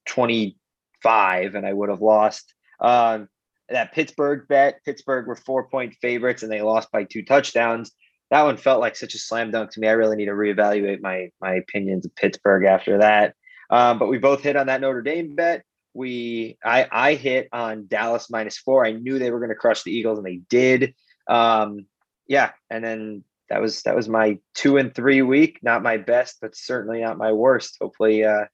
25 0.07 1.55
and 1.55 1.65
i 1.65 1.73
would 1.73 1.89
have 1.89 2.03
lost 2.03 2.55
um 2.83 3.29
that 3.69 3.93
Pittsburgh 3.93 4.47
bet, 4.49 4.81
Pittsburgh 4.85 5.27
were 5.27 5.37
four 5.37 5.69
point 5.69 5.95
favorites 6.01 6.43
and 6.43 6.53
they 6.53 6.63
lost 6.63 6.91
by 6.93 7.05
two 7.05 7.23
touchdowns. 7.23 7.93
That 8.31 8.43
one 8.43 8.57
felt 8.57 8.81
like 8.81 8.97
such 8.97 9.15
a 9.15 9.19
slam 9.19 9.51
dunk 9.51 9.73
to 9.73 9.81
me. 9.81 9.89
I 9.89 9.93
really 9.93 10.17
need 10.17 10.27
to 10.27 10.33
reevaluate 10.33 11.01
my 11.01 11.31
my 11.41 11.55
opinions 11.55 12.07
of 12.07 12.15
Pittsburgh 12.15 12.65
after 12.65 12.99
that. 12.99 13.35
Um, 13.71 13.99
but 13.99 14.09
we 14.09 14.19
both 14.19 14.43
hit 14.43 14.57
on 14.57 14.67
that 14.67 14.81
Notre 14.81 15.03
Dame 15.03 15.35
bet. 15.35 15.65
We 15.95 16.59
I 16.65 16.87
I 16.91 17.15
hit 17.15 17.49
on 17.53 17.87
Dallas 17.89 18.31
minus 18.31 18.59
four. 18.59 18.85
I 18.87 18.93
knew 18.93 19.19
they 19.19 19.31
were 19.31 19.39
going 19.39 19.51
to 19.51 19.55
crush 19.55 19.83
the 19.83 19.93
Eagles 19.93 20.19
and 20.19 20.27
they 20.27 20.41
did. 20.49 20.95
Um, 21.29 21.87
yeah, 22.27 22.53
and 22.71 22.85
then 22.85 23.25
that 23.49 23.61
was 23.61 23.83
that 23.83 23.95
was 23.95 24.09
my 24.09 24.39
two 24.55 24.79
and 24.79 24.95
three 24.95 25.21
week. 25.23 25.59
Not 25.63 25.83
my 25.83 25.99
best, 25.99 26.39
but 26.41 26.57
certainly 26.57 27.01
not 27.01 27.19
my 27.19 27.33
worst. 27.33 27.77
Hopefully, 27.81 28.25
uh, 28.25 28.47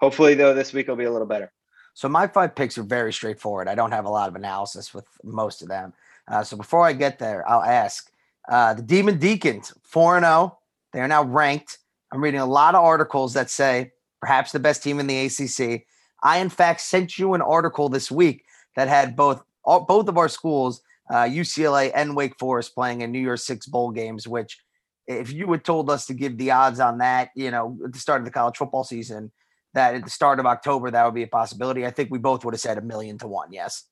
hopefully 0.00 0.34
though 0.34 0.52
this 0.54 0.72
week 0.72 0.88
will 0.88 0.96
be 0.96 1.04
a 1.04 1.12
little 1.12 1.26
better. 1.26 1.50
So 1.94 2.08
my 2.08 2.26
five 2.26 2.54
picks 2.54 2.78
are 2.78 2.82
very 2.82 3.12
straightforward. 3.12 3.68
I 3.68 3.74
don't 3.74 3.92
have 3.92 4.06
a 4.06 4.10
lot 4.10 4.28
of 4.28 4.34
analysis 4.34 4.94
with 4.94 5.06
most 5.22 5.62
of 5.62 5.68
them. 5.68 5.92
Uh, 6.28 6.42
so 6.42 6.56
before 6.56 6.86
I 6.86 6.92
get 6.92 7.18
there, 7.18 7.48
I'll 7.48 7.62
ask 7.62 8.10
uh, 8.48 8.74
the 8.74 8.82
Demon 8.82 9.18
Deacons, 9.18 9.74
4 9.82 10.20
0. 10.20 10.58
They 10.92 11.00
are 11.00 11.08
now 11.08 11.24
ranked. 11.24 11.78
I'm 12.12 12.22
reading 12.22 12.40
a 12.40 12.46
lot 12.46 12.74
of 12.74 12.84
articles 12.84 13.34
that 13.34 13.50
say 13.50 13.92
perhaps 14.20 14.52
the 14.52 14.60
best 14.60 14.82
team 14.82 15.00
in 15.00 15.06
the 15.06 15.26
ACC. 15.26 15.86
I, 16.22 16.38
in 16.38 16.48
fact, 16.48 16.80
sent 16.80 17.18
you 17.18 17.34
an 17.34 17.42
article 17.42 17.88
this 17.88 18.10
week 18.10 18.44
that 18.76 18.88
had 18.88 19.16
both 19.16 19.42
all, 19.64 19.80
both 19.84 20.08
of 20.08 20.18
our 20.18 20.28
schools, 20.28 20.82
uh, 21.10 21.24
UCLA 21.24 21.90
and 21.94 22.16
Wake 22.16 22.38
Forest, 22.38 22.74
playing 22.74 23.00
in 23.00 23.12
New 23.12 23.20
Year's 23.20 23.44
Six 23.44 23.66
bowl 23.66 23.90
games. 23.90 24.28
Which, 24.28 24.58
if 25.06 25.32
you 25.32 25.50
had 25.50 25.64
told 25.64 25.90
us 25.90 26.06
to 26.06 26.14
give 26.14 26.38
the 26.38 26.52
odds 26.52 26.80
on 26.80 26.98
that, 26.98 27.30
you 27.34 27.50
know, 27.50 27.76
at 27.84 27.92
the 27.92 27.98
start 27.98 28.20
of 28.20 28.24
the 28.24 28.30
college 28.30 28.56
football 28.56 28.84
season, 28.84 29.32
that 29.74 29.94
at 29.94 30.04
the 30.04 30.10
start 30.10 30.40
of 30.40 30.46
October 30.46 30.90
that 30.90 31.04
would 31.04 31.14
be 31.14 31.22
a 31.22 31.28
possibility. 31.28 31.86
I 31.86 31.90
think 31.90 32.10
we 32.10 32.18
both 32.18 32.44
would 32.44 32.54
have 32.54 32.60
said 32.60 32.78
a 32.78 32.82
million 32.82 33.18
to 33.18 33.28
one. 33.28 33.52
Yes. 33.52 33.84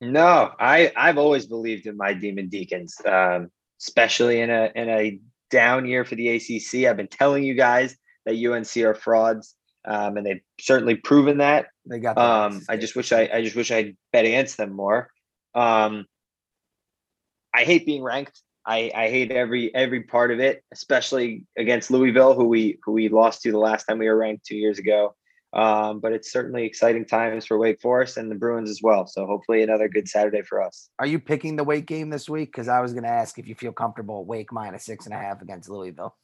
No, 0.00 0.52
I 0.58 0.92
I've 0.96 1.18
always 1.18 1.46
believed 1.46 1.86
in 1.86 1.96
my 1.96 2.14
Demon 2.14 2.48
Deacons, 2.48 2.96
um, 3.04 3.50
especially 3.80 4.40
in 4.40 4.50
a 4.50 4.70
in 4.74 4.88
a 4.88 5.20
down 5.50 5.86
year 5.86 6.04
for 6.04 6.14
the 6.14 6.28
ACC. 6.28 6.86
I've 6.86 6.96
been 6.96 7.08
telling 7.08 7.44
you 7.44 7.54
guys 7.54 7.96
that 8.24 8.34
UNC 8.34 8.76
are 8.84 8.94
frauds, 8.94 9.54
um, 9.84 10.16
and 10.16 10.24
they've 10.24 10.40
certainly 10.58 10.94
proven 10.94 11.38
that. 11.38 11.66
They 11.84 11.98
got. 11.98 12.16
Um, 12.16 12.62
I 12.68 12.78
just 12.78 12.96
wish 12.96 13.12
I 13.12 13.28
I 13.32 13.42
just 13.42 13.56
wish 13.56 13.70
I'd 13.70 13.96
bet 14.12 14.24
against 14.24 14.56
them 14.56 14.72
more. 14.72 15.10
Um, 15.54 16.06
I 17.54 17.64
hate 17.64 17.84
being 17.84 18.02
ranked. 18.02 18.40
I, 18.66 18.90
I 18.94 19.08
hate 19.08 19.30
every 19.30 19.74
every 19.74 20.02
part 20.02 20.30
of 20.30 20.40
it, 20.40 20.62
especially 20.72 21.44
against 21.56 21.90
Louisville, 21.90 22.34
who 22.34 22.44
we 22.44 22.78
who 22.84 22.92
we 22.92 23.08
lost 23.08 23.42
to 23.42 23.50
the 23.50 23.58
last 23.58 23.84
time 23.84 23.98
we 23.98 24.08
were 24.08 24.16
ranked 24.16 24.44
two 24.44 24.56
years 24.56 24.78
ago. 24.78 25.14
Um, 25.52 25.98
but 25.98 26.12
it's 26.12 26.30
certainly 26.30 26.64
exciting 26.64 27.04
times 27.04 27.44
for 27.44 27.58
Wake 27.58 27.80
Forest 27.80 28.18
and 28.18 28.30
the 28.30 28.36
Bruins 28.36 28.70
as 28.70 28.80
well. 28.82 29.06
So 29.06 29.26
hopefully 29.26 29.62
another 29.62 29.88
good 29.88 30.08
Saturday 30.08 30.42
for 30.42 30.62
us. 30.62 30.90
Are 31.00 31.06
you 31.06 31.18
picking 31.18 31.56
the 31.56 31.64
Wake 31.64 31.86
game 31.86 32.08
this 32.08 32.28
week? 32.28 32.50
Because 32.52 32.68
I 32.68 32.80
was 32.80 32.92
going 32.92 33.02
to 33.02 33.10
ask 33.10 33.36
if 33.36 33.48
you 33.48 33.56
feel 33.56 33.72
comfortable 33.72 34.24
Wake 34.24 34.52
minus 34.52 34.84
six 34.84 35.06
and 35.06 35.14
a 35.14 35.18
half 35.18 35.42
against 35.42 35.68
Louisville. 35.68 36.16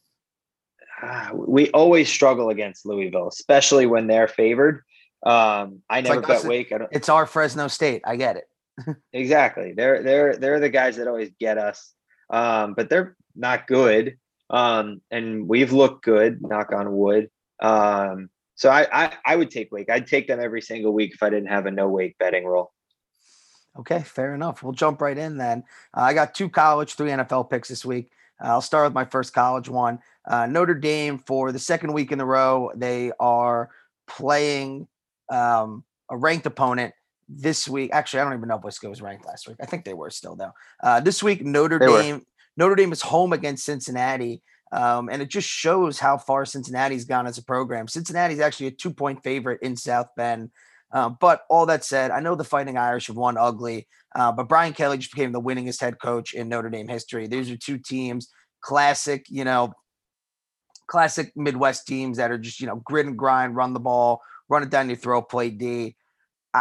Uh, 1.02 1.31
we 1.35 1.71
always 1.73 2.09
struggle 2.09 2.50
against 2.50 2.87
Louisville, 2.87 3.28
especially 3.28 3.87
when 3.87 4.07
they're 4.07 4.28
favored. 4.28 4.83
Um, 5.25 5.83
I 5.90 5.99
it's 5.99 6.09
never 6.09 6.21
like 6.21 6.28
bet 6.28 6.45
Wake. 6.45 6.73
it's 6.93 7.09
our 7.09 7.26
Fresno 7.26 7.66
State. 7.66 8.02
I 8.05 8.14
get 8.16 8.37
it. 8.37 8.45
exactly. 9.12 9.73
They're 9.73 10.02
they're 10.02 10.37
they're 10.37 10.61
the 10.61 10.69
guys 10.69 10.97
that 10.97 11.09
always 11.09 11.31
get 11.40 11.59
us 11.59 11.95
um, 12.30 12.75
but 12.75 12.90
they're 12.90 13.16
not 13.35 13.66
good. 13.66 14.16
Um, 14.49 15.00
and 15.11 15.49
we've 15.49 15.73
looked 15.73 16.04
good, 16.04 16.40
knock 16.40 16.73
on 16.73 16.97
wood. 16.97 17.30
Um, 17.61 18.30
so 18.54 18.71
I, 18.71 18.87
I, 18.92 19.12
I 19.25 19.37
would 19.37 19.50
take 19.50 19.73
Wake. 19.73 19.90
I'd 19.90 20.06
take 20.06 20.28
them 20.28 20.40
every 20.40 20.62
single 20.62 20.92
week 20.92 21.12
if 21.14 21.23
I 21.23 21.30
didn't 21.30 21.49
have 21.49 21.66
a 21.66 21.71
no 21.71 21.88
Wake 21.88 22.16
betting 22.18 22.45
rule. 22.45 22.73
Okay, 23.78 24.00
fair 24.00 24.35
enough. 24.35 24.62
We'll 24.62 24.73
jump 24.73 25.02
right 25.02 25.16
in 25.16 25.37
then. 25.37 25.64
Uh, 25.95 26.00
I 26.00 26.14
got 26.14 26.35
two 26.35 26.49
college, 26.49 26.95
three 26.95 27.11
NFL 27.11 27.50
picks 27.50 27.68
this 27.68 27.85
week. 27.85 28.11
Uh, 28.42 28.49
I'll 28.49 28.62
start 28.62 28.87
with 28.87 28.95
my 28.95 29.04
first 29.04 29.35
college 29.35 29.68
one. 29.68 29.99
Uh, 30.26 30.47
Notre 30.47 30.75
Dame 30.75 31.18
for 31.18 31.52
the 31.52 31.59
second 31.59 31.92
week 31.92 32.12
in 32.12 32.21
a 32.21 32.25
row, 32.25 32.71
they 32.75 33.12
are 33.21 33.71
playing 34.06 34.88
um, 35.30 35.85
a 36.11 36.16
ranked 36.16 36.47
opponent 36.47 36.95
this 37.28 37.68
week. 37.68 37.90
Actually, 37.92 38.21
I 38.21 38.25
don't 38.25 38.35
even 38.35 38.49
know 38.49 38.56
if 38.56 38.62
Wisco 38.62 38.88
was 38.88 39.02
ranked 39.02 39.26
last 39.26 39.49
week. 39.49 39.56
I 39.61 39.66
think 39.66 39.85
they 39.85 39.95
were 39.95 40.11
still 40.11 40.37
though. 40.37 40.52
Uh, 40.83 41.00
this 41.00 41.23
week, 41.23 41.45
Notre 41.45 41.78
they 41.78 41.87
Dame. 41.87 42.14
Were. 42.16 42.23
Notre 42.59 42.75
Dame 42.75 42.92
is 42.92 43.02
home 43.02 43.33
against 43.33 43.64
Cincinnati. 43.64 44.42
Um, 44.73 45.09
and 45.09 45.23
it 45.23 45.28
just 45.28 45.49
shows 45.49 45.99
how 45.99 46.18
far 46.18 46.45
Cincinnati's 46.45 47.04
gone 47.04 47.26
as 47.26 47.38
a 47.38 47.45
program. 47.45 47.87
Cincinnati's 47.87 48.40
actually 48.40 48.66
a 48.66 48.73
two 48.73 48.92
point 48.92 49.23
favorite 49.23 49.62
in 49.62 49.76
South 49.76 50.09
Bend. 50.16 50.50
Uh, 50.92 51.11
but 51.21 51.42
all 51.50 51.66
that 51.66 51.85
said, 51.85 52.11
I 52.11 52.21
know 52.21 52.35
the 52.35 52.45
Fighting 52.45 52.76
Irish 52.78 53.09
have 53.09 53.16
won 53.16 53.37
ugly, 53.37 53.87
uh, 54.14 54.33
but 54.33 54.49
Brian 54.49 54.73
Kelly 54.73 54.99
just 54.99 55.12
became 55.12 55.33
the 55.33 55.40
winningest 55.40 55.80
head 55.80 56.00
coach 56.00 56.33
in 56.33 56.49
Notre 56.49 56.71
Dame 56.71 56.88
history. 56.88 57.26
These 57.26 57.50
are 57.50 57.56
two 57.56 57.78
teams, 57.78 58.28
classic, 58.61 59.26
you 59.28 59.45
know, 59.45 59.73
classic 60.87 61.33
Midwest 61.37 61.87
teams 61.87 62.16
that 62.18 62.30
are 62.30 62.38
just, 62.38 62.61
you 62.61 62.66
know, 62.66 62.76
grit 62.76 63.06
and 63.06 63.18
grind, 63.18 63.56
run 63.56 63.73
the 63.73 63.80
ball, 63.80 64.21
run 64.49 64.62
it 64.62 64.71
down 64.71 64.88
your 64.88 64.97
throat, 64.97 65.28
play 65.28 65.50
D. 65.50 65.97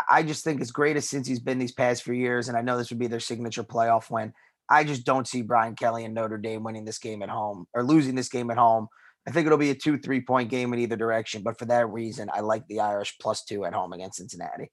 I, 0.10 0.24
just 0.24 0.44
think 0.44 0.62
as 0.62 0.72
great 0.72 0.98
as 0.98 1.08
Cincy's 1.08 1.40
been 1.40 1.60
these 1.60 1.72
past 1.72 2.04
few 2.04 2.14
years, 2.14 2.50
and 2.50 2.58
I 2.58 2.62
know 2.62 2.78
this 2.78 2.90
would 2.90 3.00
be 3.00 3.08
their 3.08 3.20
signature 3.20 3.64
playoff 3.64 4.10
win. 4.10 4.34
I 4.70 4.84
just 4.84 5.06
don't 5.06 5.28
see 5.28 5.42
Brian 5.42 5.76
Kelly 5.76 6.06
and 6.06 6.14
Notre 6.14 6.38
Dame 6.38 6.64
winning 6.64 6.86
this 6.86 6.98
game 6.98 7.22
at 7.22 7.30
home 7.30 7.68
or 7.74 7.84
losing 7.84 8.16
this 8.16 8.30
game 8.30 8.50
at 8.50 8.58
home. 8.58 8.88
I 9.28 9.32
think 9.32 9.46
it'll 9.46 9.58
be 9.58 9.72
a 9.72 9.76
two, 9.76 9.98
three 9.98 10.22
point 10.22 10.50
game 10.50 10.74
in 10.74 10.80
either 10.80 10.96
direction. 10.96 11.44
But 11.44 11.60
for 11.60 11.66
that 11.66 11.90
reason, 11.90 12.30
I 12.34 12.42
like 12.42 12.68
the 12.68 12.80
Irish 12.80 13.18
plus 13.20 13.44
two 13.44 13.66
at 13.66 13.74
home 13.74 13.94
against 13.94 14.18
Cincinnati. 14.18 14.72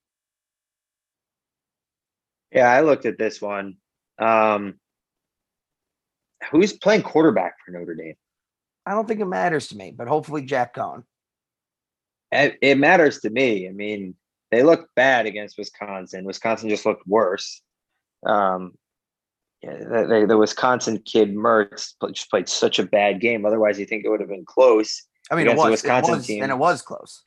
Yeah, 2.50 2.71
I 2.71 2.81
looked 2.81 3.07
at 3.07 3.19
this 3.19 3.41
one. 3.41 3.76
Um, 4.19 4.75
who's 6.50 6.73
playing 6.73 7.02
quarterback 7.02 7.55
for 7.64 7.73
Notre 7.73 7.95
Dame? 7.95 8.14
I 8.85 8.93
don't 8.93 9.07
think 9.07 9.21
it 9.21 9.26
matters 9.26 9.69
to 9.69 9.76
me, 9.76 9.93
but 9.97 10.09
hopefully 10.09 10.43
Jack 10.43 10.75
Coan. 10.75 11.05
It, 12.31 12.59
it 12.61 12.79
matters 12.79 13.21
to 13.21 13.31
me. 13.31 13.69
I 13.69 13.73
mean, 13.73 14.17
they 14.53 14.63
looked 14.63 14.95
bad 14.95 15.27
against 15.27 15.57
Wisconsin. 15.59 16.25
Wisconsin 16.25 16.69
just 16.69 16.85
looked 16.87 17.07
worse. 17.09 17.63
Um, 18.25 18.75
yeah, 19.63 19.79
the, 19.79 20.27
the, 20.29 20.37
Wisconsin 20.37 21.03
kid 21.05 21.35
Mertz 21.35 21.95
just 22.13 22.31
played 22.31 22.49
such 22.49 22.79
a 22.79 22.85
bad 22.85 23.21
game. 23.21 23.47
Otherwise, 23.47 23.81
you 23.81 23.87
think 23.87 24.05
it 24.05 24.11
would 24.11 24.21
have 24.21 24.29
been 24.29 24.45
close. 24.45 25.05
I 25.31 25.37
mean, 25.37 25.49
it 25.49 25.57
was, 25.57 25.71
Wisconsin 25.71 26.15
it 26.15 26.17
was, 26.19 26.27
team, 26.27 26.43
and 26.43 26.53
it 26.53 26.59
was 26.59 26.83
close. 26.83 27.23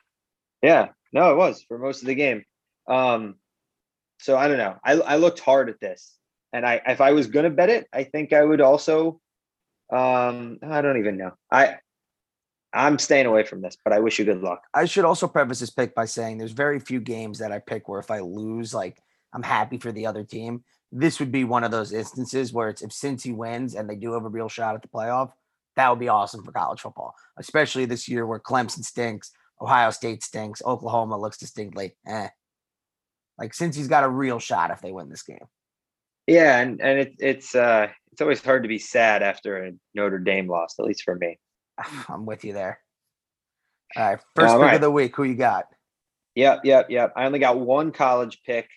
Yeah, 0.62 0.88
no, 1.12 1.32
it 1.32 1.36
was 1.36 1.64
for 1.66 1.78
most 1.78 2.02
of 2.02 2.06
the 2.06 2.14
game. 2.14 2.44
Um, 2.88 3.34
so 4.20 4.38
I 4.38 4.46
don't 4.48 4.58
know. 4.58 4.76
I 4.84 4.92
I 4.92 5.16
looked 5.16 5.40
hard 5.40 5.68
at 5.68 5.80
this, 5.80 6.14
and 6.52 6.64
I 6.64 6.80
if 6.86 7.00
I 7.00 7.12
was 7.12 7.26
gonna 7.26 7.50
bet 7.50 7.70
it, 7.70 7.88
I 7.92 8.04
think 8.04 8.32
I 8.32 8.44
would 8.44 8.60
also. 8.60 9.20
Um, 9.92 10.58
I 10.62 10.80
don't 10.82 10.98
even 10.98 11.16
know. 11.16 11.32
I 11.50 11.76
I'm 12.76 12.98
staying 12.98 13.26
away 13.26 13.44
from 13.44 13.62
this, 13.62 13.76
but 13.82 13.92
I 13.92 14.00
wish 14.00 14.18
you 14.18 14.24
good 14.24 14.42
luck. 14.42 14.62
I 14.74 14.84
should 14.84 15.04
also 15.04 15.26
preface 15.26 15.60
this 15.60 15.70
pick 15.70 15.94
by 15.94 16.04
saying 16.04 16.38
there's 16.38 16.52
very 16.52 16.78
few 16.78 17.00
games 17.00 17.38
that 17.38 17.52
I 17.52 17.58
pick 17.58 17.88
where 17.88 18.00
if 18.00 18.10
I 18.10 18.20
lose, 18.20 18.74
like 18.74 19.02
I'm 19.32 19.42
happy 19.42 19.78
for 19.78 19.92
the 19.92 20.06
other 20.06 20.24
team 20.24 20.62
this 20.92 21.18
would 21.20 21.32
be 21.32 21.44
one 21.44 21.64
of 21.64 21.70
those 21.70 21.92
instances 21.92 22.52
where 22.52 22.68
it's 22.68 22.82
if 22.82 22.90
Cincy 22.90 23.34
wins 23.34 23.74
and 23.74 23.88
they 23.88 23.96
do 23.96 24.12
have 24.12 24.24
a 24.24 24.28
real 24.28 24.48
shot 24.48 24.74
at 24.74 24.82
the 24.82 24.88
playoff, 24.88 25.32
that 25.74 25.90
would 25.90 25.98
be 25.98 26.08
awesome 26.08 26.42
for 26.42 26.52
college 26.52 26.80
football, 26.80 27.14
especially 27.38 27.84
this 27.84 28.08
year 28.08 28.26
where 28.26 28.38
Clemson 28.38 28.84
stinks, 28.84 29.30
Ohio 29.60 29.90
State 29.90 30.22
stinks, 30.22 30.62
Oklahoma 30.64 31.18
looks 31.18 31.38
distinctly 31.38 31.96
eh. 32.06 32.28
Like 33.38 33.52
Cincy's 33.52 33.88
got 33.88 34.04
a 34.04 34.08
real 34.08 34.38
shot 34.38 34.70
if 34.70 34.80
they 34.80 34.92
win 34.92 35.10
this 35.10 35.22
game. 35.22 35.44
Yeah, 36.26 36.58
and 36.60 36.80
and 36.80 37.00
it, 37.00 37.14
it's 37.18 37.54
uh 37.54 37.88
it's 38.12 38.22
always 38.22 38.42
hard 38.42 38.62
to 38.62 38.68
be 38.68 38.78
sad 38.78 39.22
after 39.22 39.64
a 39.64 39.72
Notre 39.94 40.18
Dame 40.18 40.48
loss, 40.48 40.76
at 40.78 40.86
least 40.86 41.02
for 41.02 41.14
me. 41.14 41.38
I'm 42.08 42.26
with 42.26 42.44
you 42.44 42.52
there. 42.52 42.80
All 43.96 44.10
right, 44.10 44.20
first 44.34 44.52
All 44.52 44.58
pick 44.58 44.66
right. 44.66 44.74
of 44.74 44.80
the 44.80 44.90
week. 44.90 45.16
Who 45.16 45.24
you 45.24 45.36
got? 45.36 45.66
Yep, 46.34 46.60
yep, 46.64 46.90
yep. 46.90 47.12
I 47.16 47.24
only 47.24 47.38
got 47.38 47.58
one 47.58 47.92
college 47.92 48.40
pick. 48.44 48.68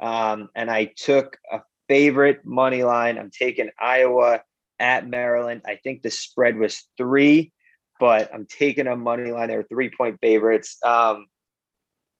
Um, 0.00 0.50
and 0.54 0.70
I 0.70 0.92
took 0.96 1.38
a 1.50 1.60
favorite 1.88 2.44
money 2.44 2.82
line. 2.82 3.18
I'm 3.18 3.30
taking 3.30 3.70
Iowa 3.80 4.42
at 4.78 5.08
Maryland. 5.08 5.62
I 5.66 5.76
think 5.76 6.02
the 6.02 6.10
spread 6.10 6.58
was 6.58 6.82
three, 6.98 7.52
but 7.98 8.32
I'm 8.34 8.46
taking 8.46 8.86
a 8.86 8.96
money 8.96 9.30
line. 9.32 9.48
They 9.48 9.56
were 9.56 9.62
three 9.62 9.90
point 9.90 10.18
favorites. 10.20 10.76
Um, 10.84 11.26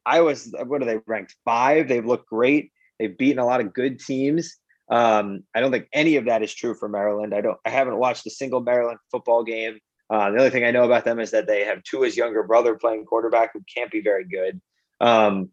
Iowa's 0.06 0.54
what 0.64 0.82
are 0.82 0.86
they 0.86 1.00
ranked 1.06 1.36
five? 1.44 1.88
They've 1.88 2.06
looked 2.06 2.28
great. 2.28 2.70
They've 2.98 3.16
beaten 3.16 3.38
a 3.38 3.46
lot 3.46 3.60
of 3.60 3.74
good 3.74 4.00
teams. 4.00 4.56
Um, 4.88 5.42
I 5.54 5.60
don't 5.60 5.72
think 5.72 5.88
any 5.92 6.16
of 6.16 6.26
that 6.26 6.42
is 6.42 6.54
true 6.54 6.74
for 6.74 6.88
Maryland. 6.88 7.34
I 7.34 7.40
don't. 7.40 7.58
I 7.66 7.70
haven't 7.70 7.98
watched 7.98 8.26
a 8.26 8.30
single 8.30 8.60
Maryland 8.60 8.98
football 9.10 9.44
game. 9.44 9.78
Uh, 10.08 10.30
the 10.30 10.38
only 10.38 10.50
thing 10.50 10.64
I 10.64 10.70
know 10.70 10.84
about 10.84 11.04
them 11.04 11.18
is 11.18 11.32
that 11.32 11.46
they 11.46 11.64
have 11.64 11.82
Tua's 11.82 12.16
younger 12.16 12.42
brother 12.42 12.76
playing 12.76 13.04
quarterback 13.06 13.52
who 13.52 13.62
can't 13.72 13.90
be 13.90 14.00
very 14.00 14.24
good. 14.24 14.60
Um, 15.00 15.50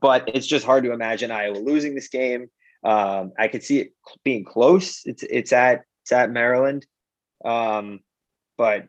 but 0.00 0.28
it's 0.28 0.46
just 0.46 0.64
hard 0.64 0.84
to 0.84 0.92
imagine 0.92 1.30
Iowa 1.30 1.58
losing 1.58 1.94
this 1.94 2.08
game. 2.08 2.48
Um, 2.84 3.32
I 3.38 3.48
could 3.48 3.64
see 3.64 3.80
it 3.80 3.92
being 4.24 4.44
close. 4.44 5.02
It's 5.04 5.22
it's 5.24 5.52
at 5.52 5.82
it's 6.02 6.12
at 6.12 6.30
Maryland, 6.30 6.86
um, 7.44 8.00
but 8.56 8.86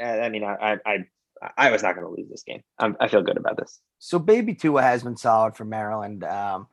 I 0.00 0.28
mean, 0.28 0.44
I 0.44 0.78
I 0.86 0.98
I 1.56 1.70
was 1.70 1.82
not 1.82 1.94
going 1.94 2.06
to 2.06 2.12
lose 2.12 2.30
this 2.30 2.42
game. 2.42 2.62
I'm, 2.78 2.96
i 3.00 3.08
feel 3.08 3.22
good 3.22 3.38
about 3.38 3.56
this. 3.56 3.80
So 3.98 4.18
baby 4.18 4.54
Tua 4.54 4.82
has 4.82 5.02
been 5.02 5.16
solid 5.16 5.56
for 5.56 5.64
Maryland, 5.64 6.22
um, 6.24 6.68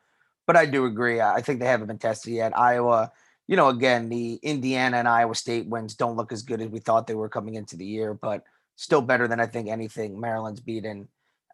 but 0.45 0.55
I 0.55 0.65
do 0.65 0.85
agree. 0.85 1.21
I 1.21 1.41
think 1.41 1.59
they 1.59 1.65
haven't 1.67 1.87
been 1.87 1.97
tested 1.97 2.33
yet. 2.33 2.57
Iowa, 2.57 3.11
you 3.47 3.55
know, 3.55 3.69
again, 3.69 4.09
the 4.09 4.35
Indiana 4.43 4.97
and 4.97 5.07
Iowa 5.07 5.35
State 5.35 5.67
wins 5.67 5.95
don't 5.95 6.17
look 6.17 6.31
as 6.31 6.43
good 6.43 6.61
as 6.61 6.69
we 6.69 6.79
thought 6.79 7.07
they 7.07 7.15
were 7.15 7.29
coming 7.29 7.55
into 7.55 7.77
the 7.77 7.85
year, 7.85 8.13
but 8.13 8.43
still 8.75 9.01
better 9.01 9.27
than 9.27 9.39
I 9.39 9.47
think 9.47 9.69
anything 9.69 10.19
Maryland's 10.19 10.59
beaten 10.59 11.07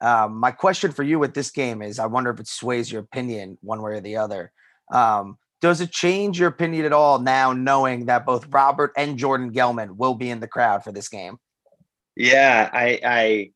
um, 0.03 0.35
my 0.35 0.51
question 0.51 0.91
for 0.91 1.03
you 1.03 1.17
with 1.17 1.33
this 1.33 1.49
game 1.49 1.81
is 1.81 1.97
I 1.97 2.07
wonder 2.07 2.29
if 2.29 2.39
it 2.39 2.47
sways 2.47 2.91
your 2.91 3.01
opinion 3.01 3.57
one 3.61 3.81
way 3.81 3.93
or 3.93 4.01
the 4.01 4.17
other. 4.17 4.51
Um, 4.91 5.37
does 5.61 5.79
it 5.79 5.91
change 5.91 6.37
your 6.37 6.49
opinion 6.49 6.85
at 6.85 6.91
all 6.91 7.19
now, 7.19 7.53
knowing 7.53 8.07
that 8.07 8.25
both 8.25 8.45
Robert 8.49 8.91
and 8.97 9.17
Jordan 9.17 9.53
Gelman 9.53 9.95
will 9.95 10.13
be 10.13 10.29
in 10.29 10.41
the 10.41 10.47
crowd 10.47 10.83
for 10.83 10.91
this 10.91 11.07
game? 11.07 11.37
Yeah, 12.17 12.69
I 12.73 12.99
I, 13.05 13.51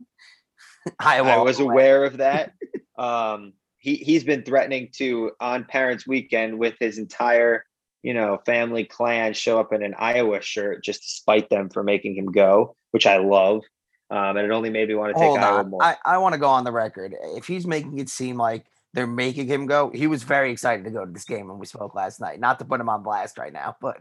I, 1.00 1.20
I 1.20 1.42
was 1.42 1.60
aware 1.60 2.06
of 2.06 2.18
that. 2.18 2.54
um, 2.98 3.52
he 3.78 3.96
he's 3.96 4.24
been 4.24 4.44
threatening 4.44 4.90
to 4.94 5.32
on 5.42 5.66
Parents 5.66 6.08
Weekend 6.08 6.58
with 6.58 6.76
his 6.80 6.98
entire 6.98 7.66
you 8.04 8.14
know 8.14 8.40
family 8.46 8.84
clan 8.84 9.34
show 9.34 9.60
up 9.60 9.74
in 9.74 9.84
an 9.84 9.96
Iowa 9.98 10.42
shirt 10.42 10.84
just 10.84 11.04
to 11.04 11.10
spite 11.10 11.50
them 11.50 11.70
for 11.70 11.84
making 11.84 12.16
him 12.16 12.28
go, 12.28 12.76
which 12.92 13.06
I 13.06 13.18
love. 13.18 13.64
Um, 14.10 14.38
and 14.38 14.40
it 14.40 14.52
only 14.52 14.70
made 14.70 14.88
me 14.88 14.96
want 14.96 15.14
to 15.14 15.20
take 15.20 15.28
Hold 15.28 15.40
Iowa 15.40 15.60
on. 15.60 15.70
more. 15.70 15.84
I, 15.84 15.98
I 16.06 16.18
want 16.18 16.34
to 16.34 16.40
go 16.40 16.48
on 16.48 16.64
the 16.64 16.72
record. 16.72 17.14
If 17.36 17.46
he's 17.46 17.68
making 17.68 18.00
it 18.00 18.10
seem 18.10 18.38
like 18.38 18.66
they're 18.94 19.06
making 19.06 19.48
him 19.48 19.66
go, 19.66 19.92
he 19.94 20.08
was 20.08 20.24
very 20.24 20.52
excited 20.52 20.86
to 20.86 20.92
go 20.92 21.06
to 21.06 21.12
this 21.12 21.26
game 21.26 21.50
when 21.50 21.60
we 21.60 21.66
spoke 21.66 21.94
last 21.94 22.22
night. 22.22 22.40
Not 22.40 22.60
to 22.60 22.66
put 22.66 22.80
him 22.80 22.88
on 22.88 23.04
blast 23.04 23.38
right 23.38 23.52
now, 23.52 23.76
but 23.82 23.98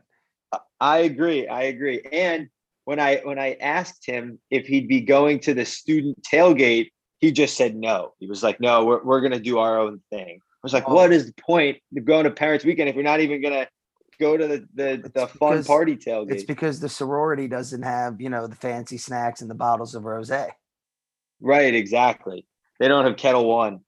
I 0.80 0.98
agree. 0.98 1.48
I 1.48 1.62
agree. 1.64 2.02
And 2.12 2.48
when 2.84 3.00
I 3.00 3.20
when 3.24 3.38
I 3.38 3.54
asked 3.60 4.06
him 4.06 4.38
if 4.50 4.66
he'd 4.66 4.88
be 4.88 5.00
going 5.00 5.40
to 5.40 5.54
the 5.54 5.64
student 5.64 6.22
tailgate, 6.22 6.90
he 7.18 7.32
just 7.32 7.56
said 7.56 7.74
no. 7.74 8.12
He 8.20 8.26
was 8.26 8.42
like, 8.42 8.60
"No, 8.60 8.84
we're 8.84 9.02
we're 9.02 9.20
gonna 9.20 9.40
do 9.40 9.58
our 9.58 9.78
own 9.78 10.00
thing." 10.10 10.38
I 10.40 10.58
was 10.62 10.72
like, 10.72 10.88
oh. 10.88 10.94
"What 10.94 11.12
is 11.12 11.26
the 11.26 11.34
point 11.34 11.78
of 11.96 12.04
going 12.04 12.24
to 12.24 12.30
Parents 12.30 12.64
Weekend 12.64 12.88
if 12.88 12.94
you're 12.94 13.04
not 13.04 13.20
even 13.20 13.42
gonna 13.42 13.66
go 14.18 14.36
to 14.36 14.46
the 14.46 14.68
the, 14.74 15.10
the 15.14 15.26
fun 15.26 15.52
because, 15.52 15.66
party 15.66 15.96
tailgate. 15.96 16.32
It's 16.32 16.44
because 16.44 16.80
the 16.80 16.88
sorority 16.88 17.48
doesn't 17.48 17.82
have 17.82 18.20
you 18.20 18.30
know 18.30 18.46
the 18.46 18.56
fancy 18.56 18.98
snacks 18.98 19.40
and 19.40 19.50
the 19.50 19.54
bottles 19.54 19.94
of 19.94 20.04
rosé. 20.04 20.50
Right, 21.40 21.74
exactly. 21.74 22.46
They 22.78 22.88
don't 22.88 23.04
have 23.04 23.16
Ketel 23.16 23.44
One. 23.44 23.80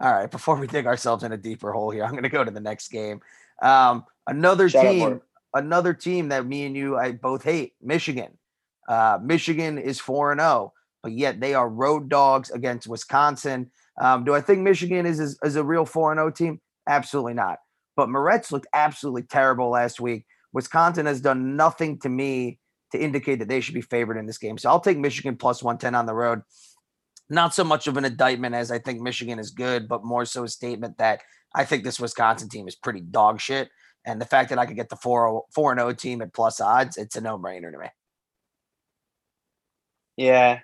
All 0.00 0.12
right, 0.12 0.30
before 0.30 0.56
we 0.56 0.66
dig 0.66 0.86
ourselves 0.86 1.22
in 1.22 1.32
a 1.32 1.36
deeper 1.36 1.72
hole 1.72 1.90
here, 1.90 2.04
I'm 2.04 2.12
going 2.12 2.22
to 2.22 2.28
go 2.28 2.44
to 2.44 2.50
the 2.50 2.60
next 2.60 2.88
game. 2.88 3.20
Um, 3.62 4.04
another 4.26 4.68
Shout 4.68 4.84
team, 4.84 5.20
another 5.54 5.94
team 5.94 6.28
that 6.30 6.46
me 6.46 6.64
and 6.64 6.76
you 6.76 6.96
I 6.96 7.12
both 7.12 7.44
hate, 7.44 7.74
Michigan. 7.80 8.38
Uh, 8.88 9.18
Michigan 9.22 9.78
is 9.78 10.00
four 10.00 10.32
and 10.32 10.40
zero, 10.40 10.50
oh, 10.50 10.72
but 11.02 11.12
yet 11.12 11.40
they 11.40 11.54
are 11.54 11.68
road 11.68 12.08
dogs 12.08 12.50
against 12.50 12.88
Wisconsin. 12.88 13.70
Um, 14.00 14.24
do 14.24 14.34
I 14.34 14.40
think 14.40 14.60
Michigan 14.60 15.06
is, 15.06 15.20
is, 15.20 15.38
is 15.44 15.56
a 15.56 15.62
real 15.62 15.84
four 15.84 16.10
and 16.10 16.18
zero 16.18 16.28
oh 16.28 16.30
team? 16.30 16.60
Absolutely 16.88 17.34
not. 17.34 17.58
But 17.96 18.08
Mertz 18.08 18.52
looked 18.52 18.66
absolutely 18.72 19.22
terrible 19.22 19.70
last 19.70 20.00
week. 20.00 20.24
Wisconsin 20.52 21.06
has 21.06 21.20
done 21.20 21.56
nothing 21.56 21.98
to 22.00 22.08
me 22.08 22.58
to 22.92 23.02
indicate 23.02 23.38
that 23.38 23.48
they 23.48 23.60
should 23.60 23.74
be 23.74 23.80
favored 23.80 24.18
in 24.18 24.26
this 24.26 24.38
game. 24.38 24.58
So 24.58 24.68
I'll 24.68 24.80
take 24.80 24.98
Michigan 24.98 25.36
plus 25.36 25.62
110 25.62 25.94
on 25.94 26.06
the 26.06 26.14
road. 26.14 26.42
Not 27.30 27.54
so 27.54 27.64
much 27.64 27.86
of 27.86 27.96
an 27.96 28.04
indictment 28.04 28.54
as 28.54 28.70
I 28.70 28.78
think 28.78 29.00
Michigan 29.00 29.38
is 29.38 29.50
good, 29.50 29.88
but 29.88 30.04
more 30.04 30.24
so 30.24 30.44
a 30.44 30.48
statement 30.48 30.98
that 30.98 31.22
I 31.54 31.64
think 31.64 31.84
this 31.84 32.00
Wisconsin 32.00 32.48
team 32.48 32.68
is 32.68 32.76
pretty 32.76 33.00
dog 33.00 33.40
shit. 33.40 33.70
And 34.04 34.20
the 34.20 34.26
fact 34.26 34.50
that 34.50 34.58
I 34.58 34.66
could 34.66 34.76
get 34.76 34.88
the 34.88 34.96
4 34.96 35.44
4 35.54 35.76
0 35.76 35.92
team 35.94 36.22
at 36.22 36.34
plus 36.34 36.60
odds, 36.60 36.96
it's 36.96 37.16
a 37.16 37.20
no 37.20 37.38
brainer 37.38 37.72
to 37.72 37.78
me. 37.78 37.86
Yeah, 40.16 40.60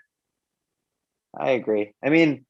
I 1.37 1.50
agree. 1.52 1.94
I 2.04 2.11
mean, 2.11 2.44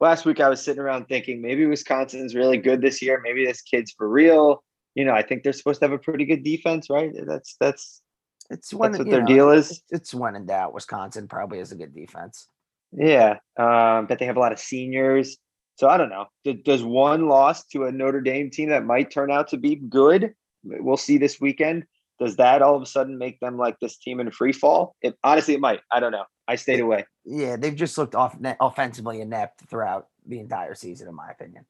last 0.00 0.24
week 0.24 0.40
I 0.40 0.48
was 0.48 0.62
sitting 0.62 0.80
around 0.80 1.06
thinking 1.06 1.40
maybe 1.40 1.66
Wisconsin's 1.66 2.34
really 2.34 2.58
good 2.58 2.80
this 2.80 3.02
year. 3.02 3.20
Maybe 3.22 3.44
this 3.44 3.62
kid's 3.62 3.92
for 3.92 4.08
real. 4.08 4.62
You 4.94 5.04
know, 5.04 5.12
I 5.12 5.22
think 5.22 5.42
they're 5.42 5.52
supposed 5.52 5.80
to 5.80 5.86
have 5.86 5.92
a 5.92 5.98
pretty 5.98 6.24
good 6.24 6.42
defense, 6.42 6.88
right? 6.88 7.12
That's 7.26 7.56
that's 7.60 8.02
it's 8.50 8.72
when 8.72 8.92
that's 8.92 9.04
what 9.04 9.10
their 9.10 9.20
know, 9.20 9.26
deal 9.26 9.50
is. 9.50 9.82
It's 9.90 10.14
one 10.14 10.36
in 10.36 10.46
doubt. 10.46 10.74
Wisconsin 10.74 11.28
probably 11.28 11.58
has 11.58 11.72
a 11.72 11.76
good 11.76 11.94
defense. 11.94 12.48
Yeah, 12.92 13.38
um, 13.58 14.06
but 14.06 14.18
they 14.18 14.26
have 14.26 14.36
a 14.36 14.40
lot 14.40 14.52
of 14.52 14.58
seniors. 14.58 15.36
So 15.76 15.88
I 15.88 15.98
don't 15.98 16.08
know. 16.08 16.26
Does 16.64 16.82
one 16.82 17.28
loss 17.28 17.66
to 17.66 17.84
a 17.84 17.92
Notre 17.92 18.22
Dame 18.22 18.50
team 18.50 18.70
that 18.70 18.86
might 18.86 19.10
turn 19.10 19.30
out 19.30 19.48
to 19.48 19.58
be 19.58 19.76
good? 19.76 20.32
We'll 20.64 20.96
see 20.96 21.18
this 21.18 21.38
weekend. 21.40 21.84
Does 22.18 22.36
that 22.36 22.62
all 22.62 22.74
of 22.74 22.82
a 22.82 22.86
sudden 22.86 23.18
make 23.18 23.38
them 23.40 23.58
like 23.58 23.78
this 23.80 23.98
team 23.98 24.20
in 24.20 24.30
free 24.30 24.52
fall? 24.52 24.96
It 25.02 25.16
honestly 25.22 25.54
it 25.54 25.60
might. 25.60 25.80
I 25.92 26.00
don't 26.00 26.12
know. 26.12 26.24
I 26.48 26.56
stayed 26.56 26.80
away. 26.80 27.06
Yeah, 27.24 27.56
they've 27.56 27.74
just 27.74 27.98
looked 27.98 28.14
off 28.14 28.36
offensively 28.60 29.20
inept 29.20 29.62
throughout 29.68 30.08
the 30.26 30.38
entire 30.38 30.74
season, 30.74 31.08
in 31.08 31.14
my 31.14 31.30
opinion. 31.30 31.66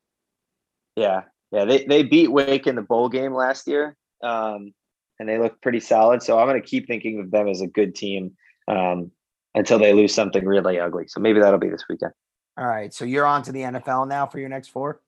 Yeah, 0.97 1.23
yeah. 1.51 1.65
They 1.65 1.85
they 1.85 2.03
beat 2.03 2.31
Wake 2.31 2.67
in 2.67 2.77
the 2.77 2.83
bowl 2.83 3.09
game 3.09 3.35
last 3.35 3.67
year, 3.67 3.97
um, 4.23 4.75
and 5.19 5.29
they 5.29 5.39
look 5.39 5.61
pretty 5.63 5.81
solid. 5.81 6.23
So 6.23 6.39
I'm 6.39 6.49
going 6.49 6.61
to 6.61 6.67
keep 6.67 6.87
thinking 6.87 7.21
of 7.21 7.31
them 7.31 7.49
as 7.49 7.61
a 7.61 7.67
good 7.67 7.95
team 7.95 8.37
um, 8.69 9.11
until 9.55 9.79
they 9.79 9.93
lose 9.93 10.15
something 10.15 10.45
really 10.45 10.79
ugly. 10.79 11.05
So 11.09 11.21
maybe 11.21 11.41
that'll 11.41 11.59
be 11.59 11.71
this 11.71 11.85
weekend. 11.89 12.13
All 12.59 12.67
right. 12.67 12.93
So 12.93 13.05
you're 13.05 13.27
on 13.27 13.43
to 13.43 13.53
the 13.53 13.61
NFL 13.61 14.09
now 14.09 14.27
for 14.27 14.39
your 14.39 14.49
next 14.49 14.69
four? 14.69 15.01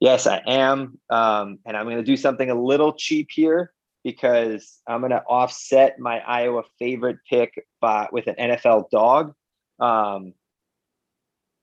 Yes, 0.00 0.26
I 0.26 0.38
am. 0.46 0.98
Um, 1.10 1.58
and 1.64 1.76
I'm 1.76 1.84
going 1.84 1.98
to 1.98 2.02
do 2.02 2.16
something 2.16 2.50
a 2.50 2.60
little 2.60 2.94
cheap 2.94 3.28
here 3.30 3.72
because 4.04 4.80
I'm 4.86 5.00
going 5.00 5.10
to 5.10 5.22
offset 5.22 5.98
my 5.98 6.20
Iowa 6.20 6.62
favorite 6.78 7.18
pick 7.28 7.66
by, 7.80 8.08
with 8.12 8.26
an 8.26 8.34
NFL 8.36 8.90
dog. 8.90 9.34
Um, 9.78 10.34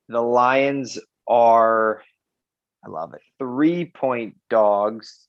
the 0.07 0.21
Lions 0.21 0.97
are, 1.27 2.01
I 2.83 2.89
love 2.89 3.13
it, 3.13 3.21
three 3.37 3.85
point 3.85 4.37
dogs 4.49 5.27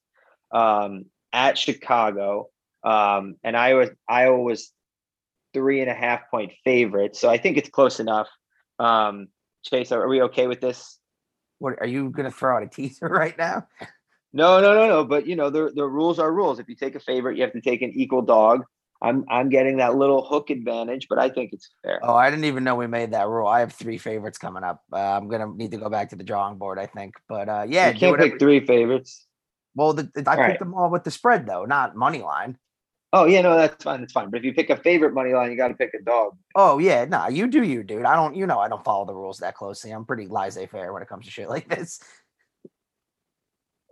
um, 0.52 1.06
at 1.32 1.58
Chicago. 1.58 2.48
Um, 2.82 3.36
and 3.44 3.56
Iowa, 3.56 3.88
Iowa 4.08 4.40
was 4.40 4.72
three 5.52 5.80
and 5.80 5.90
a 5.90 5.94
half 5.94 6.30
point 6.30 6.52
favorite. 6.64 7.16
So 7.16 7.28
I 7.28 7.38
think 7.38 7.56
it's 7.56 7.68
close 7.68 8.00
enough. 8.00 8.28
Um, 8.78 9.28
Chase, 9.64 9.92
are 9.92 10.08
we 10.08 10.22
okay 10.22 10.46
with 10.46 10.60
this? 10.60 10.98
What 11.58 11.74
are 11.80 11.86
you 11.86 12.08
going 12.10 12.30
to 12.30 12.34
throw 12.34 12.56
out 12.56 12.62
a 12.62 12.68
teaser 12.68 13.08
right 13.10 13.36
now? 13.36 13.66
No, 14.32 14.60
no, 14.60 14.74
no, 14.74 14.86
no. 14.86 15.04
But 15.04 15.26
you 15.26 15.36
know, 15.36 15.50
the 15.50 15.72
the 15.74 15.86
rules 15.86 16.18
are 16.18 16.32
rules. 16.32 16.58
If 16.58 16.68
you 16.68 16.76
take 16.76 16.94
a 16.94 17.00
favorite, 17.00 17.36
you 17.36 17.42
have 17.42 17.52
to 17.52 17.60
take 17.60 17.82
an 17.82 17.92
equal 17.94 18.22
dog. 18.22 18.64
I'm 19.02 19.24
I'm 19.30 19.48
getting 19.48 19.78
that 19.78 19.96
little 19.96 20.22
hook 20.22 20.50
advantage, 20.50 21.06
but 21.08 21.18
I 21.18 21.30
think 21.30 21.52
it's 21.52 21.70
fair. 21.82 22.00
Oh, 22.02 22.14
I 22.14 22.30
didn't 22.30 22.44
even 22.44 22.64
know 22.64 22.74
we 22.74 22.86
made 22.86 23.12
that 23.12 23.28
rule. 23.28 23.46
I 23.46 23.60
have 23.60 23.72
three 23.72 23.98
favorites 23.98 24.36
coming 24.38 24.62
up. 24.62 24.82
Uh, 24.92 24.98
I'm 24.98 25.28
gonna 25.28 25.52
need 25.54 25.70
to 25.70 25.78
go 25.78 25.88
back 25.88 26.10
to 26.10 26.16
the 26.16 26.24
drawing 26.24 26.58
board, 26.58 26.78
I 26.78 26.86
think. 26.86 27.14
But 27.28 27.48
uh, 27.48 27.66
yeah, 27.68 27.90
you 27.90 27.98
can't 27.98 28.18
pick 28.18 28.38
three 28.38 28.64
favorites. 28.64 29.26
Well, 29.74 29.94
the, 29.94 30.10
the, 30.14 30.24
I 30.28 30.32
all 30.32 30.36
picked 30.36 30.48
right. 30.48 30.58
them 30.58 30.74
all 30.74 30.90
with 30.90 31.04
the 31.04 31.10
spread 31.10 31.46
though, 31.46 31.64
not 31.64 31.96
money 31.96 32.20
line. 32.20 32.58
Oh 33.12 33.24
yeah, 33.24 33.40
no, 33.40 33.56
that's 33.56 33.82
fine. 33.82 34.00
That's 34.00 34.12
fine. 34.12 34.30
But 34.30 34.38
if 34.38 34.44
you 34.44 34.54
pick 34.54 34.70
a 34.70 34.76
favorite 34.76 35.14
money 35.14 35.32
line, 35.32 35.50
you 35.50 35.56
got 35.56 35.68
to 35.68 35.74
pick 35.74 35.94
a 35.94 36.02
dog. 36.02 36.36
Oh 36.54 36.78
yeah, 36.78 37.04
nah, 37.06 37.28
you 37.28 37.48
do 37.48 37.62
you, 37.62 37.82
dude. 37.82 38.04
I 38.04 38.14
don't, 38.14 38.36
you 38.36 38.46
know, 38.46 38.60
I 38.60 38.68
don't 38.68 38.84
follow 38.84 39.04
the 39.04 39.14
rules 39.14 39.38
that 39.38 39.54
closely. 39.56 39.90
I'm 39.90 40.04
pretty 40.04 40.28
laissez-faire 40.28 40.92
when 40.92 41.02
it 41.02 41.08
comes 41.08 41.24
to 41.24 41.30
shit 41.32 41.48
like 41.48 41.68
this. 41.68 42.00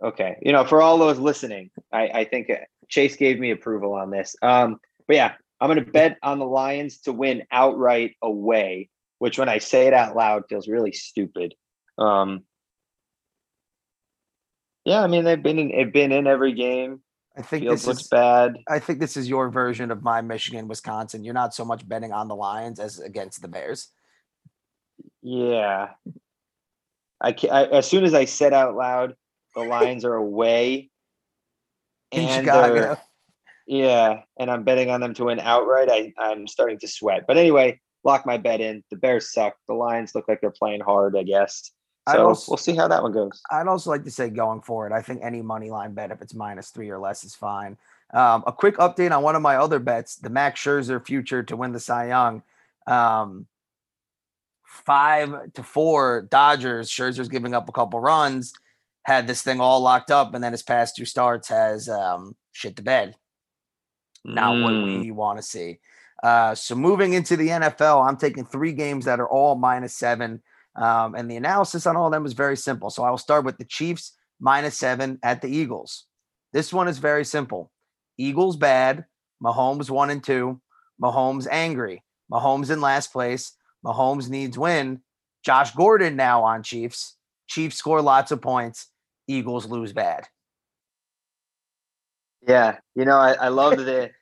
Okay, 0.03 0.37
you 0.41 0.51
know, 0.51 0.63
for 0.63 0.81
all 0.81 0.97
those 0.97 1.19
listening, 1.19 1.71
I, 1.91 2.07
I 2.07 2.23
think 2.25 2.49
uh, 2.49 2.55
Chase 2.87 3.15
gave 3.15 3.39
me 3.39 3.51
approval 3.51 3.93
on 3.93 4.09
this. 4.11 4.35
Um, 4.41 4.79
but 5.07 5.15
yeah, 5.15 5.33
I'm 5.59 5.67
going 5.67 5.83
to 5.83 5.91
bet 5.91 6.17
on 6.23 6.39
the 6.39 6.45
Lions 6.45 6.99
to 6.99 7.11
win 7.11 7.43
outright 7.51 8.15
away, 8.21 8.89
which 9.17 9.37
when 9.37 9.49
I 9.49 9.57
say 9.57 9.87
it 9.87 9.93
out 9.93 10.15
loud 10.15 10.43
feels 10.47 10.67
really 10.67 10.93
stupid. 10.93 11.53
Um, 11.97 12.43
yeah, 14.85 15.03
I 15.03 15.07
mean 15.07 15.25
they've 15.25 15.41
been 15.41 15.59
in, 15.59 15.69
they've 15.69 15.91
been 15.91 16.11
in 16.11 16.27
every 16.27 16.53
game. 16.53 17.01
I 17.37 17.41
think 17.41 17.63
Fields 17.63 17.81
this 17.81 17.87
looks 17.87 18.01
is 18.01 18.07
bad. 18.07 18.57
I 18.67 18.79
think 18.79 18.99
this 18.99 19.15
is 19.15 19.29
your 19.29 19.49
version 19.49 19.91
of 19.91 20.03
my 20.03 20.21
Michigan, 20.21 20.67
Wisconsin. 20.67 21.23
You're 21.23 21.33
not 21.33 21.53
so 21.53 21.63
much 21.63 21.87
betting 21.87 22.11
on 22.11 22.27
the 22.27 22.35
Lions 22.35 22.79
as 22.79 22.99
against 22.99 23.41
the 23.41 23.47
Bears. 23.47 23.89
Yeah. 25.21 25.89
I, 27.21 27.35
I 27.51 27.65
as 27.65 27.87
soon 27.87 28.03
as 28.03 28.13
I 28.13 28.25
said 28.25 28.53
out 28.53 28.75
loud, 28.75 29.15
the 29.63 29.69
Lions 29.69 30.05
are 30.05 30.15
away 30.15 30.89
in 32.11 32.27
Chicago. 32.27 32.97
Yeah, 33.67 34.21
and 34.39 34.49
I'm 34.49 34.63
betting 34.63 34.89
on 34.89 34.99
them 34.99 35.13
to 35.15 35.25
win 35.25 35.39
outright. 35.39 35.89
I, 35.91 36.11
I'm 36.17 36.47
starting 36.47 36.79
to 36.79 36.87
sweat. 36.87 37.25
But 37.27 37.37
anyway, 37.37 37.79
lock 38.03 38.25
my 38.25 38.37
bet 38.37 38.61
in. 38.61 38.83
The 38.89 38.97
Bears 38.97 39.31
suck. 39.31 39.55
The 39.67 39.75
Lions 39.75 40.15
look 40.15 40.27
like 40.27 40.41
they're 40.41 40.49
playing 40.49 40.81
hard, 40.81 41.15
I 41.15 41.23
guess. 41.23 41.71
So 42.11 42.27
also, 42.29 42.51
we'll 42.51 42.57
see 42.57 42.75
how 42.75 42.87
that 42.87 43.03
one 43.03 43.11
goes. 43.11 43.41
I'd 43.51 43.67
also 43.67 43.91
like 43.91 44.03
to 44.05 44.11
say 44.11 44.29
going 44.29 44.61
forward, 44.61 44.91
I 44.91 45.01
think 45.01 45.21
any 45.23 45.43
money 45.43 45.69
line 45.69 45.93
bet, 45.93 46.11
if 46.11 46.21
it's 46.21 46.33
minus 46.33 46.69
three 46.69 46.89
or 46.89 46.97
less, 46.97 47.23
is 47.23 47.35
fine. 47.35 47.77
Um, 48.11 48.43
a 48.47 48.51
quick 48.51 48.77
update 48.77 49.15
on 49.15 49.21
one 49.21 49.35
of 49.35 49.43
my 49.43 49.57
other 49.57 49.77
bets, 49.77 50.15
the 50.15 50.31
Max 50.31 50.59
Scherzer 50.59 51.05
future 51.05 51.43
to 51.43 51.55
win 51.55 51.71
the 51.71 51.79
Cy 51.79 52.07
Young. 52.07 52.41
Um, 52.87 53.45
five 54.63 55.53
to 55.53 55.63
four 55.63 56.27
Dodgers. 56.29 56.89
Scherzer's 56.89 57.29
giving 57.29 57.53
up 57.53 57.69
a 57.69 57.71
couple 57.71 57.99
runs, 57.99 58.53
had 59.03 59.27
this 59.27 59.41
thing 59.41 59.59
all 59.59 59.81
locked 59.81 60.11
up, 60.11 60.33
and 60.33 60.43
then 60.43 60.51
his 60.51 60.63
past 60.63 60.95
two 60.95 61.05
starts 61.05 61.47
has 61.49 61.89
um, 61.89 62.35
shit 62.51 62.75
the 62.75 62.81
bed. 62.81 63.15
Not 64.25 64.55
mm. 64.55 64.63
what 64.63 65.01
we 65.01 65.11
want 65.11 65.39
to 65.39 65.43
see. 65.43 65.79
Uh, 66.21 66.53
so 66.53 66.75
moving 66.75 67.13
into 67.13 67.37
the 67.37 67.47
NFL, 67.47 68.07
I'm 68.07 68.17
taking 68.17 68.45
three 68.45 68.73
games 68.73 69.05
that 69.05 69.19
are 69.19 69.29
all 69.29 69.55
minus 69.55 69.95
seven. 69.95 70.41
Um, 70.75 71.15
and 71.15 71.29
the 71.29 71.37
analysis 71.37 71.85
on 71.85 71.95
all 71.95 72.07
of 72.07 72.11
them 72.11 72.23
was 72.23 72.33
very 72.33 72.57
simple. 72.57 72.89
So 72.89 73.03
I 73.03 73.09
will 73.09 73.17
start 73.17 73.45
with 73.45 73.57
the 73.57 73.65
Chiefs 73.65 74.13
minus 74.39 74.77
seven 74.77 75.19
at 75.23 75.41
the 75.41 75.49
Eagles. 75.49 76.05
This 76.53 76.73
one 76.73 76.87
is 76.87 76.97
very 76.97 77.25
simple. 77.25 77.71
Eagles 78.17 78.57
bad, 78.57 79.05
Mahomes 79.43 79.89
one 79.89 80.09
and 80.09 80.23
two, 80.23 80.61
Mahomes 81.01 81.47
angry, 81.49 82.03
Mahomes 82.31 82.69
in 82.69 82.81
last 82.81 83.13
place, 83.13 83.53
Mahomes 83.85 84.29
needs 84.29 84.57
win. 84.57 85.01
Josh 85.43 85.73
Gordon 85.73 86.15
now 86.15 86.43
on 86.43 86.63
Chiefs. 86.63 87.15
Chiefs 87.47 87.77
score 87.77 88.01
lots 88.01 88.31
of 88.31 88.41
points. 88.41 88.87
Eagles 89.29 89.65
lose 89.67 89.93
bad. 89.93 90.27
Yeah, 92.47 92.77
you 92.95 93.05
know 93.05 93.17
I, 93.17 93.33
I 93.33 93.47
love 93.49 93.77
the 93.77 94.11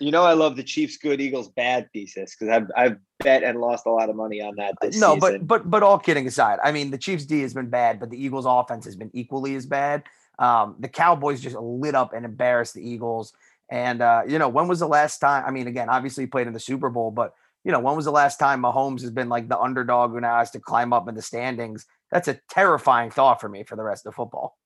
you 0.00 0.10
know, 0.10 0.24
I 0.24 0.32
love 0.32 0.56
the 0.56 0.62
Chiefs 0.62 0.96
good, 0.96 1.20
Eagles 1.20 1.48
bad 1.48 1.88
thesis 1.92 2.34
because 2.34 2.48
I've 2.48 2.70
I've 2.74 2.96
bet 3.18 3.44
and 3.44 3.60
lost 3.60 3.84
a 3.86 3.90
lot 3.90 4.08
of 4.08 4.16
money 4.16 4.40
on 4.40 4.56
that 4.56 4.74
this 4.80 4.98
no, 4.98 5.14
season. 5.14 5.20
but 5.20 5.46
but 5.46 5.70
but 5.70 5.82
all 5.82 5.98
kidding 5.98 6.26
aside, 6.26 6.58
I 6.64 6.72
mean 6.72 6.90
the 6.90 6.98
Chiefs 6.98 7.26
D 7.26 7.42
has 7.42 7.52
been 7.52 7.68
bad, 7.68 8.00
but 8.00 8.10
the 8.10 8.22
Eagles 8.22 8.46
offense 8.48 8.86
has 8.86 8.96
been 8.96 9.10
equally 9.12 9.54
as 9.54 9.66
bad. 9.66 10.02
Um, 10.38 10.76
the 10.78 10.88
Cowboys 10.88 11.42
just 11.42 11.56
lit 11.56 11.94
up 11.94 12.14
and 12.14 12.24
embarrassed 12.24 12.74
the 12.74 12.88
Eagles. 12.88 13.34
And 13.70 14.00
uh, 14.00 14.22
you 14.26 14.38
know, 14.38 14.48
when 14.48 14.68
was 14.68 14.80
the 14.80 14.88
last 14.88 15.18
time? 15.18 15.44
I 15.46 15.50
mean, 15.50 15.66
again, 15.66 15.90
obviously 15.90 16.24
he 16.24 16.28
played 16.28 16.46
in 16.46 16.54
the 16.54 16.60
Super 16.60 16.88
Bowl, 16.88 17.10
but 17.10 17.34
you 17.62 17.70
know, 17.70 17.80
when 17.80 17.94
was 17.94 18.06
the 18.06 18.10
last 18.10 18.38
time 18.38 18.62
Mahomes 18.62 19.02
has 19.02 19.10
been 19.10 19.28
like 19.28 19.48
the 19.48 19.58
underdog 19.58 20.12
who 20.12 20.20
now 20.20 20.38
has 20.38 20.50
to 20.52 20.60
climb 20.60 20.94
up 20.94 21.08
in 21.08 21.14
the 21.14 21.22
standings? 21.22 21.86
That's 22.10 22.28
a 22.28 22.40
terrifying 22.50 23.10
thought 23.10 23.40
for 23.40 23.48
me 23.48 23.64
for 23.64 23.76
the 23.76 23.82
rest 23.82 24.06
of 24.06 24.14
football. 24.14 24.56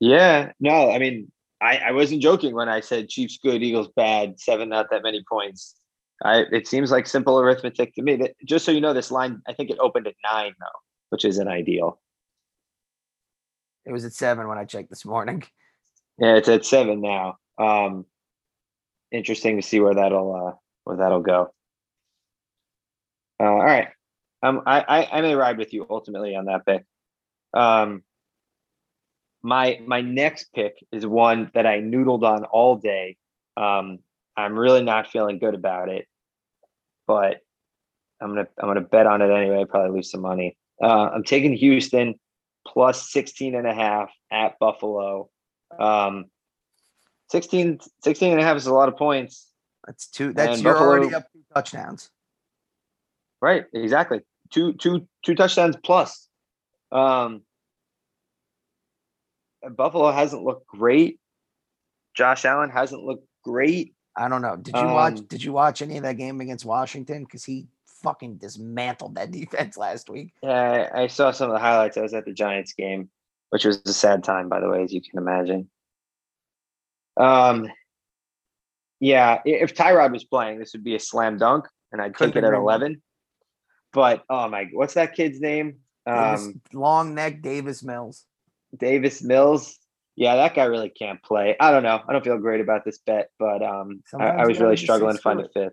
Yeah, 0.00 0.52
no, 0.58 0.90
I 0.90 0.98
mean, 0.98 1.30
I, 1.60 1.78
I 1.78 1.90
wasn't 1.92 2.22
joking 2.22 2.54
when 2.54 2.68
I 2.68 2.80
said 2.80 3.08
Chiefs 3.08 3.38
good, 3.42 3.62
Eagles 3.62 3.88
bad, 3.94 4.40
seven 4.40 4.68
not 4.68 4.90
that 4.90 5.02
many 5.02 5.22
points. 5.28 5.76
I 6.24 6.44
it 6.52 6.66
seems 6.66 6.90
like 6.90 7.06
simple 7.06 7.38
arithmetic 7.38 7.94
to 7.94 8.02
me. 8.02 8.16
That 8.16 8.34
just 8.44 8.64
so 8.64 8.72
you 8.72 8.80
know, 8.80 8.92
this 8.92 9.10
line 9.10 9.42
I 9.46 9.52
think 9.52 9.70
it 9.70 9.78
opened 9.78 10.06
at 10.06 10.14
nine 10.24 10.52
though, 10.58 10.78
which 11.10 11.24
isn't 11.24 11.48
ideal. 11.48 12.00
It 13.84 13.92
was 13.92 14.04
at 14.04 14.12
seven 14.12 14.48
when 14.48 14.58
I 14.58 14.64
checked 14.64 14.90
this 14.90 15.04
morning. 15.04 15.42
Yeah, 16.18 16.36
it's 16.36 16.48
at 16.48 16.66
seven 16.66 17.00
now. 17.00 17.38
Um, 17.58 18.04
interesting 19.10 19.56
to 19.56 19.62
see 19.62 19.80
where 19.80 19.94
that'll 19.94 20.34
uh, 20.34 20.56
where 20.84 20.98
that'll 20.98 21.22
go. 21.22 21.52
Uh, 23.40 23.44
all 23.44 23.64
right, 23.64 23.88
um, 24.42 24.62
I, 24.66 24.80
I 24.80 25.18
I 25.18 25.20
may 25.20 25.34
ride 25.34 25.58
with 25.58 25.72
you 25.72 25.86
ultimately 25.88 26.34
on 26.34 26.46
that 26.46 26.66
pick. 26.66 26.84
Um, 27.54 28.02
my 29.42 29.80
my 29.86 30.00
next 30.00 30.52
pick 30.54 30.84
is 30.92 31.06
one 31.06 31.50
that 31.54 31.66
I 31.66 31.80
noodled 31.80 32.22
on 32.22 32.44
all 32.44 32.76
day. 32.76 33.16
Um, 33.56 33.98
I'm 34.36 34.58
really 34.58 34.82
not 34.82 35.08
feeling 35.08 35.38
good 35.38 35.54
about 35.54 35.88
it, 35.88 36.06
but 37.06 37.40
I'm 38.20 38.34
gonna 38.34 38.48
I'm 38.58 38.68
gonna 38.68 38.80
bet 38.80 39.06
on 39.06 39.22
it 39.22 39.30
anyway. 39.30 39.64
Probably 39.68 39.96
lose 39.96 40.10
some 40.10 40.22
money. 40.22 40.56
Uh, 40.82 41.10
I'm 41.14 41.24
taking 41.24 41.52
Houston 41.52 42.14
plus 42.66 43.10
16 43.10 43.54
and 43.54 43.66
a 43.66 43.74
half 43.74 44.10
at 44.30 44.58
Buffalo. 44.58 45.28
Um, 45.78 46.26
16, 47.30 47.80
16 48.04 48.32
and 48.32 48.40
a 48.40 48.44
half 48.44 48.56
is 48.56 48.66
a 48.66 48.74
lot 48.74 48.88
of 48.88 48.96
points. 48.96 49.48
That's 49.86 50.06
two. 50.06 50.32
That's 50.32 50.56
and 50.56 50.62
you're 50.62 50.74
Buffalo, 50.74 50.90
already 50.90 51.14
up 51.14 51.24
two 51.32 51.40
touchdowns. 51.54 52.10
Right. 53.40 53.64
Exactly. 53.74 54.20
Two, 54.52 54.74
two, 54.74 55.06
two 55.24 55.34
touchdowns 55.34 55.76
plus. 55.82 56.28
Um, 56.90 57.42
Buffalo 59.76 60.10
hasn't 60.10 60.42
looked 60.42 60.66
great. 60.66 61.18
Josh 62.14 62.44
Allen 62.44 62.70
hasn't 62.70 63.02
looked 63.02 63.26
great. 63.42 63.94
I 64.16 64.28
don't 64.28 64.42
know. 64.42 64.56
Did 64.56 64.76
you 64.76 64.84
watch? 64.84 65.18
Um, 65.18 65.24
Did 65.26 65.42
you 65.42 65.52
watch 65.52 65.80
any 65.80 65.96
of 65.96 66.02
that 66.02 66.18
game 66.18 66.40
against 66.40 66.64
Washington? 66.64 67.24
Because 67.24 67.44
he 67.44 67.66
fucking 68.02 68.36
dismantled 68.36 69.14
that 69.14 69.30
defense 69.30 69.76
last 69.76 70.10
week. 70.10 70.32
Yeah, 70.42 70.90
I, 70.94 71.02
I 71.02 71.06
saw 71.06 71.30
some 71.30 71.50
of 71.50 71.54
the 71.54 71.60
highlights. 71.60 71.96
I 71.96 72.02
was 72.02 72.14
at 72.14 72.26
the 72.26 72.32
Giants 72.32 72.74
game, 72.74 73.08
which 73.50 73.64
was 73.64 73.80
a 73.86 73.92
sad 73.92 74.22
time, 74.24 74.48
by 74.48 74.60
the 74.60 74.68
way, 74.68 74.82
as 74.82 74.92
you 74.92 75.00
can 75.00 75.18
imagine. 75.18 75.70
Um, 77.16 77.68
yeah, 79.00 79.40
if 79.44 79.74
Tyrod 79.74 80.12
was 80.12 80.24
playing, 80.24 80.58
this 80.58 80.72
would 80.74 80.84
be 80.84 80.94
a 80.94 81.00
slam 81.00 81.38
dunk, 81.38 81.66
and 81.90 82.00
I'd 82.00 82.14
Couldn't 82.14 82.34
take 82.34 82.42
it 82.42 82.46
at 82.46 82.54
eleven. 82.54 83.02
But 83.92 84.22
oh 84.28 84.48
my, 84.48 84.68
what's 84.72 84.94
that 84.94 85.14
kid's 85.14 85.40
name? 85.40 85.76
Um, 86.06 86.60
long 86.72 87.14
neck 87.14 87.42
Davis 87.42 87.82
Mills. 87.82 88.24
Davis 88.76 89.22
Mills. 89.22 89.78
Yeah, 90.16 90.36
that 90.36 90.54
guy 90.54 90.64
really 90.64 90.90
can't 90.90 91.22
play. 91.22 91.56
I 91.58 91.70
don't 91.70 91.82
know. 91.82 92.00
I 92.06 92.12
don't 92.12 92.24
feel 92.24 92.38
great 92.38 92.60
about 92.60 92.84
this 92.84 92.98
bet, 92.98 93.30
but 93.38 93.62
um, 93.62 94.02
I, 94.18 94.28
I 94.28 94.46
was 94.46 94.60
really 94.60 94.76
struggling 94.76 95.16
to 95.16 95.22
find 95.22 95.40
a 95.40 95.48
fifth. 95.48 95.72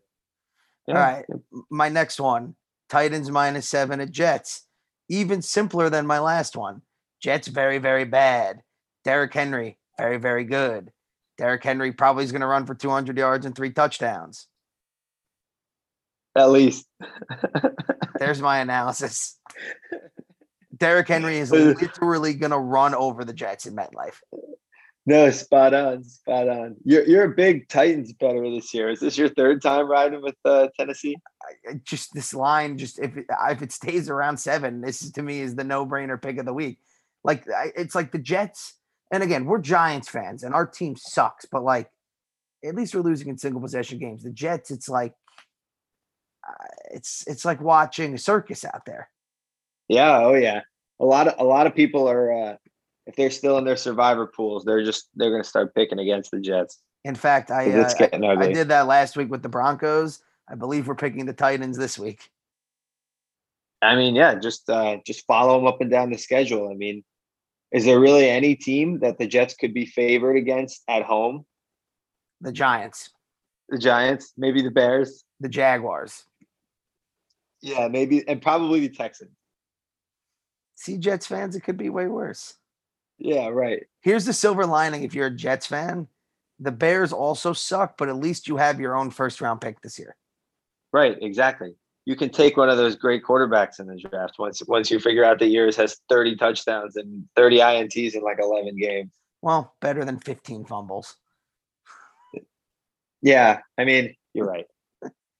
All 0.87 0.95
right. 0.95 1.25
My 1.69 1.89
next 1.89 2.19
one 2.19 2.55
Titans 2.89 3.29
minus 3.29 3.69
seven 3.69 4.01
at 4.01 4.11
Jets. 4.11 4.65
Even 5.09 5.41
simpler 5.41 5.89
than 5.89 6.07
my 6.07 6.19
last 6.19 6.55
one. 6.55 6.81
Jets 7.21 7.47
very, 7.47 7.77
very 7.79 8.05
bad. 8.05 8.61
Derrick 9.03 9.33
Henry, 9.33 9.77
very, 9.97 10.17
very 10.17 10.43
good. 10.43 10.91
Derrick 11.37 11.63
Henry 11.63 11.91
probably 11.91 12.23
is 12.23 12.31
going 12.31 12.41
to 12.41 12.47
run 12.47 12.65
for 12.65 12.75
200 12.75 13.17
yards 13.17 13.45
and 13.45 13.55
three 13.55 13.71
touchdowns. 13.71 14.47
At 16.35 16.51
least. 16.51 16.85
There's 18.19 18.41
my 18.41 18.59
analysis. 18.59 19.39
Derrick 20.75 21.07
Henry 21.07 21.37
is 21.37 21.51
literally 21.51 22.33
going 22.33 22.51
to 22.51 22.59
run 22.59 22.95
over 22.95 23.25
the 23.25 23.33
Jets 23.33 23.65
in 23.65 23.75
MetLife. 23.75 24.19
No, 25.05 25.29
spot 25.31 25.73
on, 25.73 26.03
spot 26.03 26.47
on. 26.47 26.75
You're 26.83 27.03
you're 27.05 27.23
a 27.23 27.35
big 27.35 27.67
Titans 27.67 28.13
bettor 28.13 28.47
this 28.51 28.73
year. 28.75 28.89
Is 28.89 28.99
this 28.99 29.17
your 29.17 29.29
third 29.29 29.59
time 29.59 29.89
riding 29.89 30.21
with 30.21 30.35
uh, 30.45 30.67
Tennessee? 30.77 31.15
I- 31.67 31.79
just 31.83 32.13
this 32.13 32.33
line, 32.33 32.77
just 32.77 32.99
if 32.99 33.17
it, 33.17 33.25
if 33.49 33.61
it 33.63 33.71
stays 33.71 34.09
around 34.09 34.37
seven, 34.37 34.81
this 34.81 35.01
is, 35.01 35.11
to 35.13 35.23
me 35.23 35.39
is 35.39 35.55
the 35.55 35.63
no 35.63 35.83
brainer 35.85 36.21
pick 36.21 36.37
of 36.37 36.45
the 36.45 36.53
week. 36.53 36.77
Like 37.23 37.49
I, 37.49 37.71
it's 37.75 37.95
like 37.95 38.11
the 38.11 38.19
Jets, 38.19 38.75
and 39.11 39.23
again, 39.23 39.45
we're 39.45 39.59
Giants 39.59 40.09
fans, 40.09 40.43
and 40.43 40.53
our 40.53 40.67
team 40.67 40.95
sucks, 40.95 41.45
but 41.51 41.63
like 41.63 41.89
at 42.63 42.75
least 42.75 42.93
we're 42.93 43.01
losing 43.01 43.29
in 43.29 43.37
single 43.37 43.61
possession 43.61 43.97
games. 43.97 44.23
The 44.23 44.31
Jets, 44.31 44.69
it's 44.69 44.89
like 44.89 45.13
it's 46.91 47.23
it's 47.27 47.45
like 47.45 47.61
watching 47.61 48.13
a 48.13 48.17
circus 48.17 48.65
out 48.65 48.85
there. 48.85 49.09
Yeah, 49.87 50.19
oh 50.19 50.35
yeah. 50.35 50.61
A 50.99 51.05
lot 51.05 51.27
of 51.27 51.35
a 51.39 51.43
lot 51.43 51.67
of 51.67 51.75
people 51.75 52.09
are 52.09 52.31
uh, 52.33 52.55
if 53.07 53.15
they're 53.15 53.31
still 53.31 53.57
in 53.57 53.65
their 53.65 53.77
survivor 53.77 54.27
pools, 54.27 54.63
they're 54.65 54.83
just 54.83 55.09
they're 55.15 55.31
gonna 55.31 55.43
start 55.43 55.73
picking 55.73 55.99
against 55.99 56.31
the 56.31 56.39
Jets. 56.39 56.79
In 57.05 57.15
fact, 57.15 57.49
I 57.51 57.71
uh, 57.71 57.89
I, 57.99 58.17
I 58.27 58.51
did 58.51 58.67
that 58.69 58.87
last 58.87 59.15
week 59.17 59.29
with 59.29 59.41
the 59.41 59.49
Broncos. 59.49 60.21
I 60.49 60.55
believe 60.55 60.87
we're 60.87 60.95
picking 60.95 61.25
the 61.25 61.33
Titans 61.33 61.77
this 61.77 61.97
week. 61.97 62.29
I 63.81 63.95
mean, 63.95 64.15
yeah, 64.15 64.35
just 64.35 64.69
uh, 64.69 64.97
just 65.05 65.25
follow 65.25 65.57
them 65.57 65.67
up 65.67 65.81
and 65.81 65.89
down 65.89 66.11
the 66.11 66.17
schedule. 66.17 66.69
I 66.69 66.73
mean, 66.73 67.03
is 67.71 67.85
there 67.85 67.99
really 67.99 68.29
any 68.29 68.55
team 68.55 68.99
that 68.99 69.17
the 69.17 69.27
Jets 69.27 69.53
could 69.53 69.73
be 69.73 69.85
favored 69.85 70.35
against 70.35 70.83
at 70.87 71.03
home? 71.03 71.45
The 72.41 72.51
Giants, 72.51 73.09
The 73.69 73.77
Giants, 73.77 74.33
maybe 74.37 74.61
the 74.61 74.71
Bears. 74.71 75.23
the 75.39 75.49
Jaguars. 75.49 76.23
Yeah, 77.61 77.87
maybe, 77.87 78.27
and 78.27 78.41
probably 78.41 78.81
the 78.81 78.89
Texans. 78.89 79.31
See, 80.75 80.97
Jets 80.97 81.27
fans, 81.27 81.55
it 81.55 81.61
could 81.61 81.77
be 81.77 81.89
way 81.89 82.07
worse. 82.07 82.55
Yeah, 83.17 83.49
right. 83.49 83.85
Here's 84.01 84.25
the 84.25 84.33
silver 84.33 84.65
lining 84.65 85.03
if 85.03 85.13
you're 85.13 85.27
a 85.27 85.35
Jets 85.35 85.67
fan. 85.67 86.07
The 86.59 86.71
Bears 86.71 87.11
also 87.11 87.53
suck, 87.53 87.97
but 87.97 88.09
at 88.09 88.15
least 88.15 88.47
you 88.47 88.57
have 88.57 88.79
your 88.79 88.95
own 88.95 89.11
first 89.11 89.41
round 89.41 89.61
pick 89.61 89.81
this 89.81 89.99
year. 89.99 90.15
Right, 90.93 91.17
exactly. 91.21 91.75
You 92.05 92.15
can 92.15 92.29
take 92.29 92.57
one 92.57 92.69
of 92.69 92.77
those 92.77 92.95
great 92.95 93.23
quarterbacks 93.23 93.79
in 93.79 93.87
the 93.87 93.97
draft 93.97 94.39
once 94.39 94.63
once 94.67 94.89
you 94.89 94.99
figure 94.99 95.23
out 95.23 95.39
that 95.39 95.49
yours 95.49 95.75
has 95.75 95.99
30 96.09 96.37
touchdowns 96.37 96.95
and 96.95 97.27
30 97.35 97.57
INTs 97.57 98.15
in 98.15 98.23
like 98.23 98.39
11 98.41 98.77
games. 98.77 99.11
Well, 99.41 99.75
better 99.79 100.03
than 100.03 100.19
15 100.19 100.65
fumbles. 100.65 101.15
Yeah, 103.21 103.59
I 103.77 103.83
mean, 103.85 104.15
you're 104.33 104.47
right. 104.47 104.65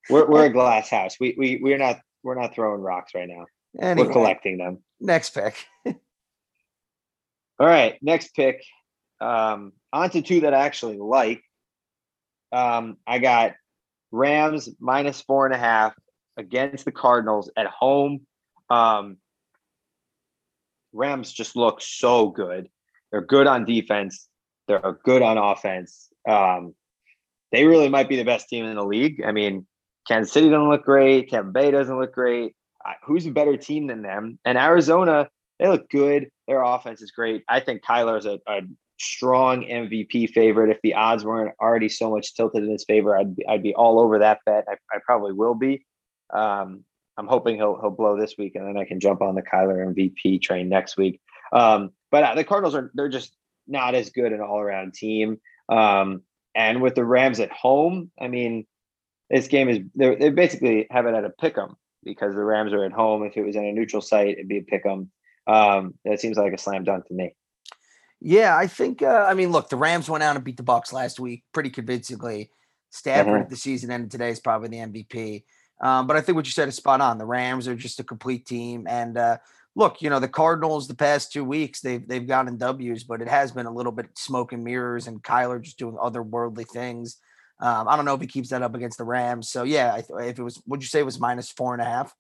We're 0.10 0.27
we're 0.27 0.45
a 0.45 0.49
glass 0.53 0.89
house. 0.89 1.15
We 1.19 1.36
we 1.38 1.60
we're 1.62 1.77
not 1.77 1.99
we're 2.23 2.39
not 2.39 2.53
throwing 2.53 2.82
rocks 2.82 3.13
right 3.15 3.27
now. 3.27 3.45
Anyway, 3.79 4.08
We're 4.08 4.13
collecting 4.13 4.58
them. 4.58 4.79
next 4.99 5.32
pick. 5.32 5.55
All 5.86 5.95
right, 7.67 7.97
next 8.01 8.34
pick. 8.36 8.63
Um, 9.21 9.73
on 9.91 10.10
to 10.12 10.21
two 10.21 10.41
that 10.41 10.53
I 10.53 10.65
actually 10.65 10.97
like. 10.97 11.41
Um, 12.51 12.97
I 13.05 13.19
got 13.19 13.53
Rams 14.12 14.69
minus 14.79 15.21
four 15.21 15.45
and 15.45 15.53
a 15.53 15.58
half 15.58 15.93
against 16.38 16.86
the 16.86 16.91
Cardinals 16.91 17.51
at 17.58 17.67
home. 17.67 18.21
Um, 18.69 19.17
Rams 20.93 21.32
just 21.32 21.55
look 21.55 21.82
so 21.82 22.29
good. 22.29 22.69
They're 23.12 23.21
good 23.21 23.45
on 23.47 23.65
defense. 23.65 24.27
They're 24.67 24.97
good 25.03 25.21
on 25.21 25.38
offense. 25.38 26.08
Um, 26.27 26.75
they 27.51 27.65
really 27.65 27.89
might 27.89 28.10
be 28.10 28.15
the 28.15 28.23
best 28.23 28.47
team 28.47 28.65
in 28.65 28.75
the 28.75 28.86
league. 28.86 29.23
I 29.25 29.32
mean, 29.32 29.67
Kansas 30.07 30.31
City 30.31 30.49
doesn't 30.49 30.69
look 30.69 30.83
great. 30.83 31.29
Tampa 31.29 31.51
Bay 31.51 31.71
doesn't 31.71 31.99
look 31.99 32.13
great. 32.13 32.55
Who's 33.03 33.25
a 33.25 33.31
better 33.31 33.57
team 33.57 33.88
than 33.88 34.01
them? 34.01 34.39
And 34.45 34.57
Arizona, 34.57 35.29
they 35.59 35.67
look 35.67 35.89
good. 35.89 36.29
Their 36.47 36.63
offense 36.63 37.01
is 37.01 37.12
great. 37.12 37.43
I 37.47 37.59
think 37.59 37.83
Kyler 37.83 38.17
is 38.17 38.25
a, 38.25 38.39
a 38.47 38.62
strong 38.99 39.63
MVP 39.63 40.29
favorite. 40.31 40.71
If 40.71 40.81
the 40.81 40.95
odds 40.95 41.23
weren't 41.23 41.53
already 41.62 41.89
so 41.89 42.09
much 42.09 42.33
tilted 42.33 42.63
in 42.63 42.71
his 42.71 42.85
favor, 42.85 43.17
I'd 43.17 43.35
be, 43.35 43.47
I'd 43.47 43.63
be 43.63 43.75
all 43.75 43.99
over 43.99 44.19
that 44.19 44.39
bet. 44.45 44.65
I, 44.67 44.73
I 44.91 44.99
probably 45.05 45.33
will 45.33 45.55
be. 45.55 45.85
Um, 46.33 46.83
I'm 47.17 47.27
hoping 47.27 47.57
he'll 47.57 47.79
he'll 47.79 47.89
blow 47.89 48.17
this 48.17 48.35
week, 48.38 48.55
and 48.55 48.65
then 48.65 48.77
I 48.77 48.85
can 48.85 48.99
jump 48.99 49.21
on 49.21 49.35
the 49.35 49.41
Kyler 49.41 49.85
MVP 49.93 50.41
train 50.41 50.69
next 50.69 50.95
week. 50.95 51.19
Um, 51.51 51.91
but 52.12 52.23
uh, 52.23 52.35
the 52.35 52.45
Cardinals 52.45 52.75
are 52.75 52.91
they're 52.93 53.09
just 53.09 53.35
not 53.67 53.93
as 53.93 54.09
good 54.09 54.31
an 54.31 54.41
all 54.41 54.59
around 54.59 54.93
team. 54.93 55.39
Um, 55.67 56.23
and 56.55 56.81
with 56.81 56.95
the 56.95 57.05
Rams 57.05 57.39
at 57.39 57.51
home, 57.51 58.12
I 58.19 58.27
mean, 58.27 58.65
this 59.29 59.47
game 59.47 59.69
is 59.69 59.79
they 59.95 60.29
basically 60.29 60.87
have 60.91 61.05
it 61.05 61.13
at 61.15 61.25
a 61.25 61.29
pick 61.29 61.57
'em 61.57 61.75
because 62.03 62.33
the 62.33 62.43
Rams 62.43 62.73
are 62.73 62.83
at 62.85 62.91
home. 62.91 63.23
If 63.23 63.37
it 63.37 63.43
was 63.43 63.55
in 63.55 63.65
a 63.65 63.71
neutral 63.71 64.01
site, 64.01 64.29
it'd 64.29 64.47
be 64.47 64.57
a 64.57 64.63
pick 64.63 64.85
'em. 64.85 65.11
Um, 65.47 65.95
that 66.05 66.19
seems 66.19 66.37
like 66.37 66.53
a 66.53 66.57
slam 66.57 66.83
dunk 66.83 67.07
to 67.07 67.13
me. 67.13 67.35
Yeah, 68.21 68.55
I 68.57 68.67
think. 68.67 69.01
Uh, 69.01 69.25
I 69.27 69.33
mean, 69.33 69.51
look, 69.51 69.69
the 69.69 69.77
Rams 69.77 70.09
went 70.09 70.23
out 70.23 70.35
and 70.35 70.43
beat 70.43 70.57
the 70.57 70.63
Bucs 70.63 70.91
last 70.91 71.19
week 71.19 71.43
pretty 71.53 71.69
convincingly. 71.69 72.51
Stafford 72.91 73.33
Mhm. 73.33 73.41
at 73.43 73.49
the 73.49 73.55
season 73.55 73.91
ended 73.91 74.11
today 74.11 74.29
is 74.31 74.39
probably 74.39 74.67
the 74.69 74.79
MVP. 74.79 75.45
Um, 75.81 76.07
but 76.07 76.17
I 76.17 76.21
think 76.21 76.35
what 76.35 76.45
you 76.45 76.51
said 76.51 76.67
is 76.67 76.75
spot 76.75 77.01
on. 77.01 77.17
The 77.17 77.25
Rams 77.25 77.67
are 77.67 77.75
just 77.75 77.99
a 77.99 78.03
complete 78.03 78.45
team, 78.45 78.85
and 78.89 79.17
uh, 79.17 79.37
look, 79.75 80.01
you 80.01 80.09
know, 80.09 80.19
the 80.19 80.27
Cardinals 80.27 80.87
the 80.87 80.95
past 80.95 81.31
two 81.31 81.45
weeks 81.45 81.79
they've 81.81 82.05
they've 82.05 82.27
gotten 82.27 82.57
W's, 82.57 83.03
but 83.05 83.21
it 83.21 83.29
has 83.29 83.51
been 83.53 83.67
a 83.67 83.71
little 83.73 83.91
bit 83.93 84.07
smoke 84.17 84.51
and 84.51 84.63
mirrors, 84.63 85.07
and 85.07 85.23
Kyler 85.23 85.61
just 85.61 85.77
doing 85.79 85.95
otherworldly 85.95 86.67
things. 86.67 87.17
Um, 87.59 87.87
I 87.87 87.95
don't 87.95 88.05
know 88.05 88.13
if 88.13 88.21
he 88.21 88.27
keeps 88.27 88.49
that 88.49 88.61
up 88.61 88.75
against 88.75 88.97
the 88.97 89.03
Rams. 89.03 89.49
So 89.49 89.63
yeah, 89.63 89.97
if 89.97 90.39
it 90.39 90.43
was, 90.43 90.61
would 90.65 90.81
you 90.81 90.87
say 90.87 90.99
it 90.99 91.05
was 91.05 91.19
minus 91.19 91.51
four 91.51 91.73
and 91.73 91.81
a 91.81 91.85
half? 91.85 92.13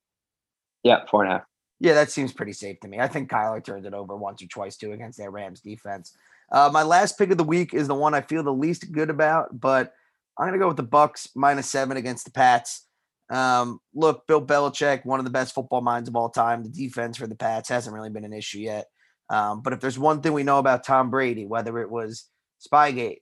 Yeah, 0.83 1.05
four 1.09 1.23
and 1.23 1.31
a 1.31 1.35
half. 1.37 1.45
Yeah, 1.79 1.93
that 1.93 2.11
seems 2.11 2.33
pretty 2.33 2.53
safe 2.53 2.79
to 2.81 2.87
me. 2.87 2.99
I 2.99 3.07
think 3.07 3.29
Kyler 3.29 3.63
turned 3.63 3.85
it 3.85 3.93
over 3.93 4.15
once 4.15 4.43
or 4.43 4.47
twice 4.47 4.75
too 4.75 4.91
against 4.91 5.17
that 5.19 5.31
Rams 5.31 5.61
defense. 5.61 6.13
Uh, 6.51 6.69
my 6.73 6.83
last 6.83 7.17
pick 7.17 7.31
of 7.31 7.37
the 7.37 7.43
week 7.43 7.73
is 7.73 7.87
the 7.87 7.95
one 7.95 8.13
I 8.13 8.21
feel 8.21 8.43
the 8.43 8.51
least 8.51 8.91
good 8.91 9.09
about, 9.09 9.59
but 9.59 9.93
I'm 10.37 10.47
gonna 10.47 10.57
go 10.57 10.67
with 10.67 10.77
the 10.77 10.83
Bucs 10.83 11.29
minus 11.35 11.69
seven 11.69 11.95
against 11.95 12.25
the 12.25 12.31
Pats. 12.31 12.85
Um, 13.29 13.79
look, 13.93 14.27
Bill 14.27 14.45
Belichick, 14.45 15.05
one 15.05 15.19
of 15.19 15.25
the 15.25 15.31
best 15.31 15.53
football 15.53 15.81
minds 15.81 16.09
of 16.09 16.15
all 16.15 16.29
time. 16.29 16.63
The 16.63 16.69
defense 16.69 17.17
for 17.17 17.27
the 17.27 17.35
Pats 17.35 17.69
hasn't 17.69 17.95
really 17.95 18.09
been 18.09 18.25
an 18.25 18.33
issue 18.33 18.59
yet. 18.59 18.87
Um, 19.29 19.61
but 19.61 19.73
if 19.73 19.79
there's 19.79 19.99
one 19.99 20.21
thing 20.21 20.33
we 20.33 20.43
know 20.43 20.57
about 20.57 20.83
Tom 20.83 21.11
Brady, 21.11 21.45
whether 21.45 21.77
it 21.79 21.91
was 21.91 22.25
Spygate, 22.65 23.19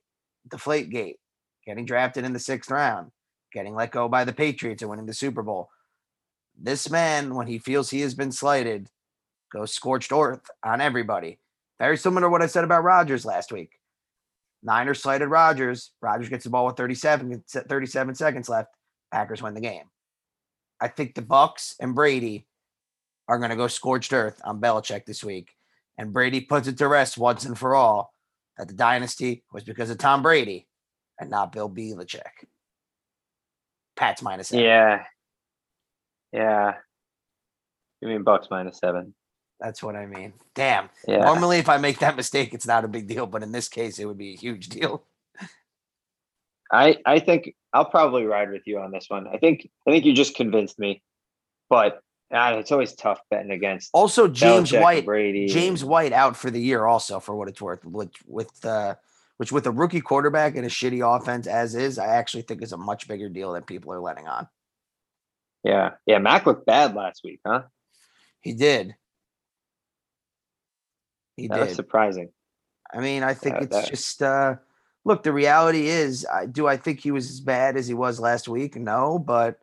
Deflategate, 0.47 1.15
getting 1.67 1.85
drafted 1.85 2.23
in 2.23 2.33
the 2.33 2.39
sixth 2.39 2.71
round, 2.71 3.11
getting 3.51 3.75
let 3.75 3.91
go 3.91 4.07
by 4.07 4.23
the 4.23 4.33
Patriots 4.33 4.81
and 4.81 4.89
winning 4.89 5.05
the 5.05 5.13
Super 5.13 5.43
Bowl, 5.43 5.69
this 6.57 6.89
man, 6.89 7.35
when 7.35 7.45
he 7.45 7.59
feels 7.59 7.89
he 7.89 8.01
has 8.01 8.15
been 8.15 8.31
slighted, 8.31 8.89
goes 9.53 9.73
scorched 9.73 10.11
earth 10.11 10.49
on 10.63 10.81
everybody. 10.81 11.37
Very 11.77 11.97
similar 11.97 12.23
to 12.23 12.29
what 12.29 12.41
I 12.41 12.47
said 12.47 12.63
about 12.63 12.83
Rodgers 12.83 13.25
last 13.25 13.51
week. 13.51 13.79
Niners 14.63 15.03
slighted 15.03 15.29
Rodgers. 15.29 15.91
Rodgers 16.01 16.29
gets 16.29 16.45
the 16.45 16.49
ball 16.49 16.65
with 16.65 16.77
37, 16.77 17.43
37 17.47 18.15
seconds 18.15 18.49
left. 18.49 18.73
Packers 19.11 19.43
win 19.43 19.53
the 19.53 19.61
game. 19.61 19.85
I 20.79 20.87
think 20.87 21.13
the 21.13 21.21
Bucs 21.21 21.75
and 21.79 21.93
Brady 21.93 22.47
are 23.27 23.37
going 23.37 23.51
to 23.51 23.55
go 23.55 23.67
scorched 23.67 24.13
earth 24.13 24.41
on 24.43 24.61
Belichick 24.61 25.05
this 25.05 25.23
week. 25.23 25.51
And 25.97 26.13
Brady 26.13 26.41
puts 26.41 26.67
it 26.67 26.77
to 26.77 26.87
rest 26.87 27.17
once 27.17 27.45
and 27.45 27.57
for 27.57 27.75
all 27.75 28.13
that 28.57 28.67
the 28.67 28.73
dynasty 28.73 29.43
was 29.51 29.63
because 29.63 29.89
of 29.89 29.97
Tom 29.97 30.21
Brady 30.21 30.66
and 31.19 31.29
not 31.29 31.51
Bill 31.51 31.69
Belichick. 31.69 32.45
Pat's 33.95 34.21
minus 34.21 34.49
seven. 34.49 34.65
Yeah, 34.65 35.03
yeah. 36.31 36.73
You 38.01 38.09
mean 38.09 38.23
Bucs 38.23 38.49
minus 38.51 38.77
seven? 38.77 39.13
That's 39.59 39.81
what 39.81 39.95
I 39.95 40.05
mean. 40.05 40.33
Damn. 40.53 40.89
Yeah. 41.07 41.25
Normally, 41.25 41.57
if 41.57 41.67
I 41.67 41.77
make 41.77 41.99
that 41.99 42.15
mistake, 42.15 42.53
it's 42.53 42.67
not 42.67 42.85
a 42.85 42.87
big 42.87 43.07
deal, 43.07 43.25
but 43.25 43.41
in 43.41 43.51
this 43.51 43.67
case, 43.67 43.97
it 43.97 44.05
would 44.05 44.17
be 44.17 44.33
a 44.33 44.37
huge 44.37 44.69
deal. 44.69 45.03
I 46.71 46.97
I 47.05 47.19
think 47.19 47.55
I'll 47.73 47.85
probably 47.85 48.25
ride 48.25 48.51
with 48.51 48.63
you 48.65 48.79
on 48.79 48.91
this 48.91 49.05
one. 49.07 49.27
I 49.27 49.37
think 49.37 49.69
I 49.87 49.91
think 49.91 50.05
you 50.05 50.13
just 50.13 50.35
convinced 50.35 50.77
me, 50.77 51.01
but 51.69 52.01
uh, 52.31 52.55
it's 52.57 52.71
always 52.71 52.93
tough 52.93 53.19
betting 53.31 53.51
against. 53.51 53.89
Also, 53.93 54.27
James 54.27 54.71
Belichick, 54.71 54.81
White, 54.81 55.05
Brady. 55.05 55.47
James 55.47 55.83
White 55.83 56.11
out 56.11 56.35
for 56.35 56.51
the 56.51 56.59
year. 56.59 56.85
Also, 56.85 57.19
for 57.19 57.35
what 57.35 57.47
it's 57.47 57.61
worth, 57.61 57.85
with 57.85 58.11
with 58.25 58.65
uh, 58.65 58.95
which 59.37 59.51
with 59.51 59.65
a 59.67 59.71
rookie 59.71 60.01
quarterback 60.01 60.55
and 60.55 60.65
a 60.65 60.69
shitty 60.69 61.01
offense 61.05 61.47
as 61.47 61.75
is, 61.75 61.97
I 61.99 62.07
actually 62.07 62.43
think 62.43 62.61
is 62.61 62.73
a 62.73 62.77
much 62.77 63.07
bigger 63.07 63.29
deal 63.29 63.53
than 63.53 63.63
people 63.63 63.93
are 63.93 63.99
letting 63.99 64.27
on. 64.27 64.47
Yeah, 65.63 65.91
yeah. 66.05 66.17
Mac 66.19 66.45
looked 66.45 66.65
bad 66.65 66.95
last 66.95 67.21
week, 67.23 67.39
huh? 67.45 67.63
He 68.41 68.53
did. 68.53 68.95
He 71.35 71.47
That 71.47 71.59
was 71.59 71.67
did. 71.69 71.75
surprising. 71.75 72.29
I 72.93 72.99
mean, 73.01 73.23
I 73.23 73.33
think 73.33 73.55
Uh, 73.57 73.59
it's 73.61 73.75
that- 73.75 73.87
just 73.89 74.21
uh 74.23 74.55
look, 75.05 75.23
the 75.23 75.33
reality 75.33 75.87
is 75.87 76.25
I 76.25 76.45
do 76.45 76.67
I 76.67 76.77
think 76.77 76.99
he 76.99 77.11
was 77.11 77.29
as 77.29 77.39
bad 77.41 77.77
as 77.77 77.87
he 77.87 77.93
was 77.93 78.19
last 78.19 78.47
week? 78.47 78.75
No, 78.75 79.19
but 79.19 79.59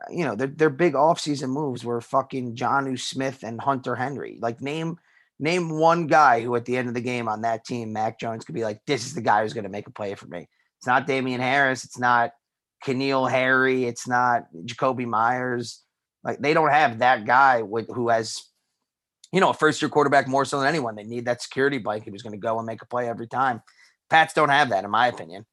uh, 0.00 0.10
you 0.10 0.24
know, 0.24 0.34
their 0.34 0.46
their 0.48 0.70
big 0.70 0.94
offseason 0.94 1.50
moves 1.50 1.84
were 1.84 2.00
fucking 2.00 2.56
Jonnu 2.56 2.98
Smith 2.98 3.42
and 3.42 3.60
Hunter 3.60 3.96
Henry. 3.96 4.38
Like 4.40 4.60
name 4.60 4.98
name 5.38 5.70
one 5.70 6.06
guy 6.06 6.40
who 6.40 6.54
at 6.56 6.64
the 6.64 6.76
end 6.76 6.88
of 6.88 6.94
the 6.94 7.00
game 7.00 7.28
on 7.28 7.42
that 7.42 7.64
team, 7.64 7.92
Mac 7.92 8.18
Jones 8.18 8.44
could 8.44 8.54
be 8.54 8.64
like, 8.64 8.80
this 8.86 9.06
is 9.06 9.14
the 9.14 9.20
guy 9.20 9.42
who's 9.42 9.52
gonna 9.52 9.68
make 9.68 9.86
a 9.86 9.92
play 9.92 10.14
for 10.14 10.26
me. 10.26 10.48
It's 10.78 10.86
not 10.86 11.06
Damien 11.06 11.40
Harris, 11.40 11.84
it's 11.84 11.98
not 11.98 12.30
N'Keal 12.84 13.30
Harry, 13.30 13.84
it's 13.84 14.06
not 14.06 14.44
Jakobi 14.64 15.06
Meyers. 15.06 15.82
Like 16.24 16.38
they 16.38 16.54
don't 16.54 16.70
have 16.70 16.98
that 16.98 17.24
guy 17.24 17.62
with 17.62 17.88
who 17.92 18.08
has 18.08 18.48
you 19.32 19.40
know, 19.40 19.50
a 19.50 19.54
first 19.54 19.82
year 19.82 19.88
quarterback 19.88 20.26
more 20.26 20.44
so 20.44 20.58
than 20.58 20.68
anyone. 20.68 20.96
They 20.96 21.04
need 21.04 21.26
that 21.26 21.42
security 21.42 21.78
blanket 21.78 22.10
who's 22.10 22.22
going 22.22 22.32
to 22.32 22.38
go 22.38 22.58
and 22.58 22.66
make 22.66 22.82
a 22.82 22.86
play 22.86 23.08
every 23.08 23.26
time. 23.26 23.62
Pats 24.08 24.32
don't 24.32 24.48
have 24.48 24.70
that, 24.70 24.84
in 24.84 24.90
my 24.90 25.08
opinion. 25.08 25.44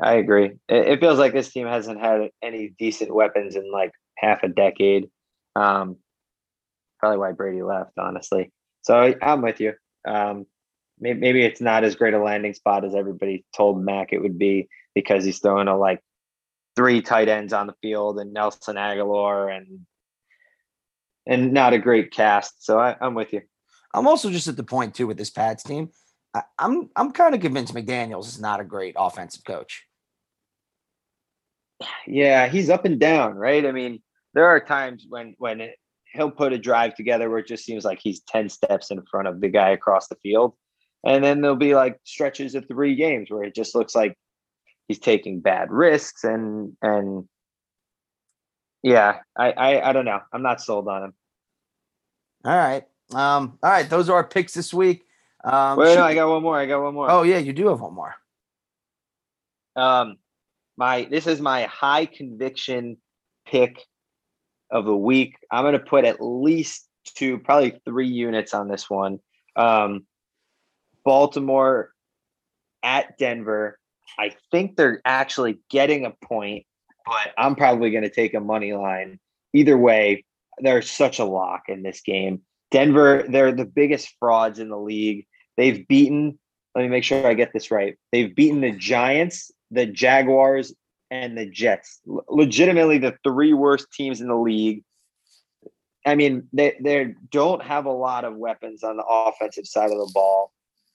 I 0.00 0.14
agree. 0.14 0.46
It, 0.68 0.88
it 0.88 1.00
feels 1.00 1.18
like 1.18 1.32
this 1.32 1.52
team 1.52 1.66
hasn't 1.66 2.00
had 2.00 2.30
any 2.42 2.74
decent 2.78 3.14
weapons 3.14 3.54
in 3.54 3.70
like 3.70 3.92
half 4.18 4.42
a 4.42 4.48
decade. 4.48 5.08
Um, 5.54 5.96
probably 6.98 7.18
why 7.18 7.32
Brady 7.32 7.62
left, 7.62 7.92
honestly. 7.98 8.50
So 8.82 9.14
I'm 9.22 9.42
with 9.42 9.60
you. 9.60 9.74
Um, 10.06 10.46
maybe, 11.00 11.20
maybe 11.20 11.44
it's 11.44 11.60
not 11.60 11.84
as 11.84 11.96
great 11.96 12.14
a 12.14 12.22
landing 12.22 12.54
spot 12.54 12.84
as 12.84 12.94
everybody 12.94 13.44
told 13.54 13.82
Mac 13.82 14.12
it 14.12 14.20
would 14.20 14.38
be 14.38 14.68
because 14.94 15.24
he's 15.24 15.38
throwing 15.38 15.68
a 15.68 15.76
like 15.76 16.00
three 16.76 17.02
tight 17.02 17.28
ends 17.28 17.52
on 17.52 17.66
the 17.66 17.74
field 17.82 18.18
and 18.18 18.32
Nelson 18.32 18.76
Agholor 18.76 19.54
and 19.54 19.80
and 21.26 21.52
not 21.52 21.72
a 21.72 21.78
great 21.78 22.10
cast. 22.10 22.64
So 22.64 22.78
I, 22.78 22.96
I'm 23.00 23.14
with 23.14 23.32
you. 23.32 23.42
I'm 23.94 24.08
also 24.08 24.30
just 24.30 24.48
at 24.48 24.56
the 24.56 24.64
point 24.64 24.94
too 24.94 25.06
with 25.06 25.18
this 25.18 25.30
Pats 25.30 25.62
team. 25.62 25.90
I, 26.34 26.42
I'm 26.58 26.90
I'm 26.96 27.12
kind 27.12 27.34
of 27.34 27.40
convinced 27.40 27.74
McDaniels 27.74 28.26
is 28.26 28.40
not 28.40 28.60
a 28.60 28.64
great 28.64 28.94
offensive 28.98 29.44
coach. 29.44 29.84
Yeah, 32.06 32.48
he's 32.48 32.70
up 32.70 32.84
and 32.84 32.98
down, 32.98 33.34
right? 33.34 33.66
I 33.66 33.72
mean, 33.72 34.02
there 34.34 34.46
are 34.46 34.60
times 34.60 35.06
when 35.08 35.34
when 35.38 35.60
it, 35.60 35.76
he'll 36.12 36.30
put 36.30 36.52
a 36.52 36.58
drive 36.58 36.94
together 36.94 37.30
where 37.30 37.38
it 37.38 37.46
just 37.46 37.64
seems 37.64 37.84
like 37.84 37.98
he's 38.02 38.20
10 38.28 38.48
steps 38.48 38.90
in 38.90 39.02
front 39.10 39.28
of 39.28 39.40
the 39.40 39.48
guy 39.48 39.70
across 39.70 40.08
the 40.08 40.16
field. 40.16 40.54
And 41.04 41.24
then 41.24 41.40
there'll 41.40 41.56
be 41.56 41.74
like 41.74 41.98
stretches 42.04 42.54
of 42.54 42.66
three 42.68 42.94
games 42.94 43.30
where 43.30 43.42
it 43.42 43.54
just 43.54 43.74
looks 43.74 43.94
like 43.94 44.16
he's 44.88 44.98
taking 44.98 45.40
bad 45.40 45.70
risks 45.70 46.22
and 46.22 46.76
and 46.82 47.28
yeah, 48.82 49.20
I 49.36 49.50
I, 49.52 49.90
I 49.90 49.92
don't 49.92 50.04
know. 50.04 50.20
I'm 50.32 50.42
not 50.42 50.60
sold 50.60 50.88
on 50.88 51.04
him. 51.04 51.14
All 52.44 52.56
right. 52.56 52.84
Um, 53.12 53.58
all 53.62 53.70
right, 53.70 53.88
those 53.88 54.08
are 54.08 54.14
our 54.14 54.24
picks 54.24 54.54
this 54.54 54.72
week. 54.72 55.04
Um, 55.44 55.78
Wait, 55.78 55.94
no, 55.94 56.04
I 56.04 56.14
got 56.14 56.28
one 56.28 56.42
more. 56.42 56.58
I 56.58 56.66
got 56.66 56.82
one 56.82 56.94
more. 56.94 57.10
oh 57.10 57.22
yeah, 57.22 57.38
you 57.38 57.52
do 57.52 57.68
have 57.68 57.80
one 57.80 57.94
more. 57.94 58.14
Um, 59.74 60.16
my 60.76 61.06
this 61.10 61.26
is 61.26 61.40
my 61.40 61.64
high 61.64 62.06
conviction 62.06 62.96
pick 63.46 63.84
of 64.72 64.86
the 64.86 64.96
week. 64.96 65.36
I'm 65.50 65.62
going 65.62 65.74
to 65.74 65.78
put 65.78 66.04
at 66.04 66.20
least 66.20 66.88
two, 67.04 67.38
probably 67.38 67.78
three 67.84 68.08
units 68.08 68.54
on 68.54 68.68
this 68.68 68.90
one. 68.90 69.20
Um, 69.54 70.06
Baltimore 71.04 71.92
at 72.82 73.18
Denver. 73.18 73.78
I 74.18 74.34
think 74.50 74.76
they're 74.76 75.00
actually 75.04 75.58
getting 75.70 76.06
a 76.06 76.10
point, 76.10 76.64
but 77.06 77.32
I'm 77.38 77.54
probably 77.54 77.90
going 77.90 78.04
to 78.04 78.10
take 78.10 78.34
a 78.34 78.40
money 78.40 78.72
line. 78.72 79.20
Either 79.52 79.76
way, 79.76 80.24
they're 80.58 80.82
such 80.82 81.18
a 81.18 81.24
lock 81.24 81.64
in 81.68 81.82
this 81.82 82.00
game. 82.00 82.42
Denver, 82.70 83.24
they're 83.28 83.52
the 83.52 83.66
biggest 83.66 84.14
frauds 84.18 84.58
in 84.58 84.70
the 84.70 84.78
league. 84.78 85.26
They've 85.56 85.86
beaten, 85.86 86.38
let 86.74 86.82
me 86.82 86.88
make 86.88 87.04
sure 87.04 87.26
I 87.26 87.34
get 87.34 87.52
this 87.52 87.70
right. 87.70 87.96
They've 88.10 88.34
beaten 88.34 88.62
the 88.62 88.72
Giants, 88.72 89.50
the 89.70 89.86
Jaguars, 89.86 90.74
and 91.12 91.36
the 91.36 91.44
Jets. 91.44 92.00
Legitimately 92.06 92.96
the 92.96 93.14
three 93.22 93.52
worst 93.52 93.92
teams 93.92 94.22
in 94.22 94.28
the 94.28 94.34
league. 94.34 94.82
I 96.06 96.14
mean, 96.14 96.48
they 96.52 96.74
they 96.80 97.14
don't 97.30 97.62
have 97.62 97.84
a 97.84 97.92
lot 97.92 98.24
of 98.24 98.34
weapons 98.34 98.82
on 98.82 98.96
the 98.96 99.04
offensive 99.04 99.66
side 99.66 99.90
of 99.90 99.98
the 99.98 100.10
ball. 100.14 100.52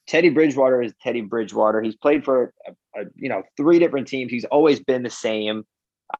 Teddy 0.07 0.29
Bridgewater 0.29 0.81
is 0.81 0.93
Teddy 1.01 1.21
Bridgewater. 1.21 1.81
He's 1.81 1.95
played 1.95 2.25
for 2.25 2.51
a, 2.65 2.71
a, 2.99 3.05
you 3.15 3.29
know 3.29 3.43
three 3.55 3.77
different 3.77 4.07
teams. 4.07 4.31
He's 4.31 4.45
always 4.45 4.79
been 4.79 5.03
the 5.03 5.09
same. 5.09 5.65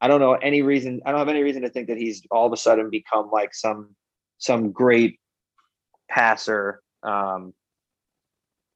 I 0.00 0.06
don't 0.06 0.20
know 0.20 0.34
any 0.34 0.62
reason. 0.62 1.02
I 1.04 1.10
don't 1.10 1.18
have 1.18 1.28
any 1.28 1.42
reason 1.42 1.62
to 1.62 1.68
think 1.68 1.88
that 1.88 1.98
he's 1.98 2.22
all 2.30 2.46
of 2.46 2.52
a 2.52 2.56
sudden 2.56 2.90
become 2.90 3.30
like 3.32 3.52
some 3.52 3.96
some 4.38 4.70
great 4.70 5.18
passer. 6.08 6.80
Um, 7.02 7.52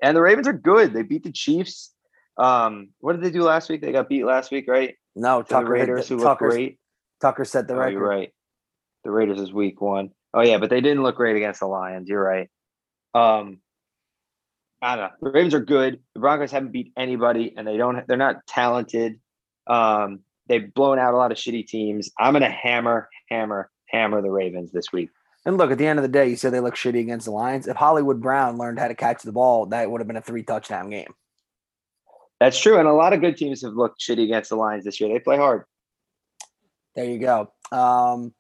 and 0.03 0.17
the 0.17 0.21
Ravens 0.21 0.49
are 0.49 0.53
good. 0.53 0.93
They 0.93 1.03
beat 1.03 1.23
the 1.23 1.33
Chiefs. 1.33 1.93
Um, 2.37 2.89
what 2.99 3.13
did 3.13 3.23
they 3.23 3.31
do 3.31 3.45
last 3.45 3.71
week? 3.71 3.83
They 3.83 3.93
got 3.93 4.09
beat 4.09 4.25
last 4.25 4.51
week, 4.51 4.67
right? 4.67 4.97
No, 5.14 5.42
the 5.42 5.48
Tucker. 5.48 5.75
hit 5.75 5.81
Raiders, 5.88 6.09
the- 6.09 6.16
who 6.16 6.22
Tucker, 6.22 6.48
great. 6.48 6.79
Tucker 7.20 7.44
set 7.44 7.68
the 7.68 7.75
Oh, 7.75 7.79
record. 7.79 7.92
you're 7.92 8.09
right. 8.09 8.33
The 9.05 9.11
Raiders 9.11 9.40
is 9.40 9.53
week 9.53 9.81
one. 9.81 10.11
Oh 10.35 10.40
yeah, 10.42 10.59
but 10.59 10.70
they 10.70 10.81
didn't 10.81 11.03
look 11.03 11.16
great 11.16 11.37
against 11.37 11.61
the 11.61 11.66
Lions. 11.66 12.09
You're 12.09 12.22
right. 12.22 12.48
Um, 13.14 13.61
I 14.81 14.96
don't 14.96 15.05
know. 15.05 15.11
The 15.20 15.31
Ravens 15.31 15.55
are 15.55 15.61
good. 15.61 16.01
The 16.14 16.20
Broncos 16.20 16.51
haven't 16.51 16.72
beat 16.72 16.92
anybody, 16.96 17.55
and 17.57 17.66
they 17.66 17.77
don't. 17.77 18.07
They're 18.09 18.16
not 18.16 18.46
talented. 18.46 19.20
Um, 19.66 20.20
they've 20.48 20.72
blown 20.72 20.98
out 20.98 21.14
a 21.14 21.16
lot 21.16 21.31
of 21.33 21.38
shitty 21.38 21.66
teams. 21.66 22.11
I'm 22.18 22.33
gonna 22.33 22.51
hammer, 22.51 23.09
hammer, 23.29 23.70
hammer 23.87 24.22
the 24.22 24.31
Ravens 24.31 24.72
this 24.72 24.92
week. 24.92 25.11
And 25.44 25.57
look, 25.59 25.70
at 25.70 25.79
the 25.79 25.87
end 25.87 25.98
of 25.98 26.03
the 26.05 26.09
day, 26.09 26.29
you 26.29 26.37
said 26.37 26.53
they 26.53 26.61
look 26.61 26.75
shitty 26.77 27.01
against 27.01 27.27
the 27.27 27.33
Lions. 27.33 27.66
If 27.68 27.77
Hollywood 27.77 28.20
Brown 28.20 28.59
learned 28.59 28.79
how 28.79 28.88
to 28.88 28.94
catch 28.94 29.22
the 29.22 29.33
ball, 29.33 29.66
that 29.66 29.90
would 29.90 30.01
have 30.01 30.07
been 30.09 30.16
a 30.16 30.22
three 30.22 30.42
touchdown 30.44 30.88
game. 30.90 31.12
That's 32.42 32.59
true, 32.59 32.76
and 32.76 32.88
a 32.88 32.92
lot 32.92 33.12
of 33.12 33.20
good 33.20 33.37
teams 33.37 33.62
have 33.62 33.74
looked 33.74 34.00
shitty 34.00 34.24
against 34.24 34.50
the 34.50 34.57
Lions 34.57 34.83
this 34.83 35.00
year. 35.00 35.09
They 35.09 35.20
play 35.20 35.37
hard. 35.37 35.62
There 36.96 37.05
you 37.05 37.20
go. 37.20 37.52
Um, 37.70 38.35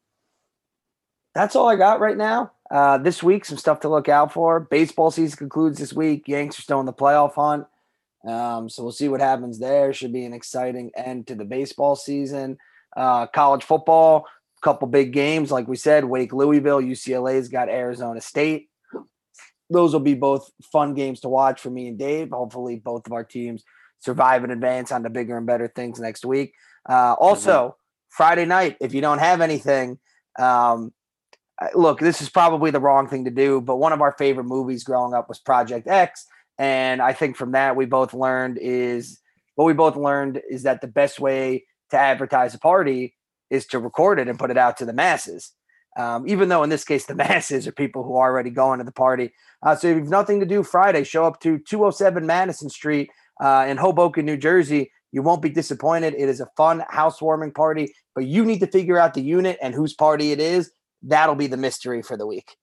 that's 1.36 1.54
all 1.54 1.68
I 1.68 1.76
got 1.76 2.00
right 2.00 2.16
now. 2.16 2.50
Uh, 2.68 2.98
this 2.98 3.22
week, 3.22 3.44
some 3.44 3.58
stuff 3.58 3.78
to 3.80 3.88
look 3.88 4.08
out 4.08 4.32
for. 4.32 4.58
Baseball 4.58 5.12
season 5.12 5.38
concludes 5.38 5.78
this 5.78 5.92
week. 5.92 6.26
Yanks 6.26 6.58
are 6.58 6.62
still 6.62 6.80
in 6.80 6.86
the 6.86 6.92
playoff 6.92 7.34
hunt. 7.34 7.68
Um, 8.26 8.68
so 8.68 8.82
we'll 8.82 8.90
see 8.90 9.06
what 9.06 9.20
happens 9.20 9.60
there. 9.60 9.92
Should 9.92 10.12
be 10.12 10.24
an 10.24 10.34
exciting 10.34 10.90
end 10.96 11.28
to 11.28 11.36
the 11.36 11.44
baseball 11.44 11.94
season. 11.94 12.58
Uh, 12.96 13.28
college 13.28 13.62
football, 13.62 14.26
couple 14.62 14.88
big 14.88 15.12
games. 15.12 15.52
Like 15.52 15.68
we 15.68 15.76
said, 15.76 16.04
Wake, 16.04 16.32
Louisville, 16.32 16.82
UCLA's 16.82 17.48
got 17.48 17.68
Arizona 17.68 18.20
State. 18.20 18.68
Those 19.70 19.92
will 19.92 20.00
be 20.00 20.14
both 20.14 20.50
fun 20.72 20.94
games 20.94 21.20
to 21.20 21.28
watch 21.28 21.60
for 21.60 21.70
me 21.70 21.86
and 21.86 21.96
Dave. 21.96 22.30
Hopefully, 22.32 22.80
both 22.84 23.06
of 23.06 23.12
our 23.12 23.22
teams 23.22 23.62
survive 24.02 24.42
and 24.42 24.52
advance 24.52 24.90
on 24.92 25.02
to 25.04 25.10
bigger 25.10 25.36
and 25.36 25.46
better 25.46 25.68
things 25.68 26.00
next 26.00 26.24
week. 26.24 26.54
Uh, 26.88 27.14
also, 27.18 27.76
Friday 28.08 28.44
night, 28.44 28.76
if 28.80 28.92
you 28.92 29.00
don't 29.00 29.20
have 29.20 29.40
anything, 29.40 29.98
um, 30.38 30.92
look, 31.74 32.00
this 32.00 32.20
is 32.20 32.28
probably 32.28 32.70
the 32.70 32.80
wrong 32.80 33.08
thing 33.08 33.24
to 33.24 33.30
do, 33.30 33.60
but 33.60 33.76
one 33.76 33.92
of 33.92 34.00
our 34.00 34.12
favorite 34.12 34.44
movies 34.44 34.84
growing 34.84 35.14
up 35.14 35.28
was 35.28 35.38
Project 35.38 35.86
X. 35.86 36.26
And 36.58 37.00
I 37.00 37.12
think 37.12 37.36
from 37.36 37.52
that, 37.52 37.76
we 37.76 37.86
both 37.86 38.12
learned 38.12 38.58
is 38.60 39.20
what 39.54 39.64
we 39.64 39.72
both 39.72 39.96
learned 39.96 40.42
is 40.50 40.64
that 40.64 40.80
the 40.80 40.88
best 40.88 41.20
way 41.20 41.66
to 41.90 41.98
advertise 41.98 42.54
a 42.54 42.58
party 42.58 43.14
is 43.50 43.66
to 43.66 43.78
record 43.78 44.18
it 44.18 44.28
and 44.28 44.38
put 44.38 44.50
it 44.50 44.58
out 44.58 44.78
to 44.78 44.84
the 44.84 44.92
masses. 44.92 45.52
Um, 45.96 46.26
even 46.26 46.48
though 46.48 46.62
in 46.62 46.70
this 46.70 46.84
case, 46.84 47.06
the 47.06 47.14
masses 47.28 47.66
are 47.66 47.72
people 47.72 48.02
who 48.02 48.16
are 48.16 48.30
already 48.30 48.50
going 48.50 48.78
to 48.78 48.84
the 48.84 48.92
party. 48.92 49.32
Uh, 49.62 49.76
so 49.76 49.88
if 49.88 49.96
you've 49.96 50.08
nothing 50.08 50.40
to 50.40 50.46
do 50.46 50.62
Friday, 50.62 51.04
show 51.04 51.24
up 51.24 51.40
to 51.40 51.58
207 51.58 52.26
Madison 52.26 52.68
Street 52.68 53.10
uh, 53.42 53.66
in 53.68 53.76
Hoboken, 53.76 54.24
New 54.24 54.36
Jersey. 54.36 54.90
You 55.10 55.22
won't 55.22 55.42
be 55.42 55.50
disappointed. 55.50 56.14
It 56.14 56.28
is 56.28 56.40
a 56.40 56.48
fun 56.56 56.84
housewarming 56.88 57.52
party, 57.52 57.94
but 58.14 58.24
you 58.24 58.44
need 58.44 58.60
to 58.60 58.66
figure 58.66 58.98
out 58.98 59.12
the 59.12 59.20
unit 59.20 59.58
and 59.60 59.74
whose 59.74 59.92
party 59.92 60.32
it 60.32 60.40
is. 60.40 60.70
That'll 61.02 61.34
be 61.34 61.48
the 61.48 61.56
mystery 61.56 62.00
for 62.00 62.16
the 62.16 62.26
week. 62.26 62.56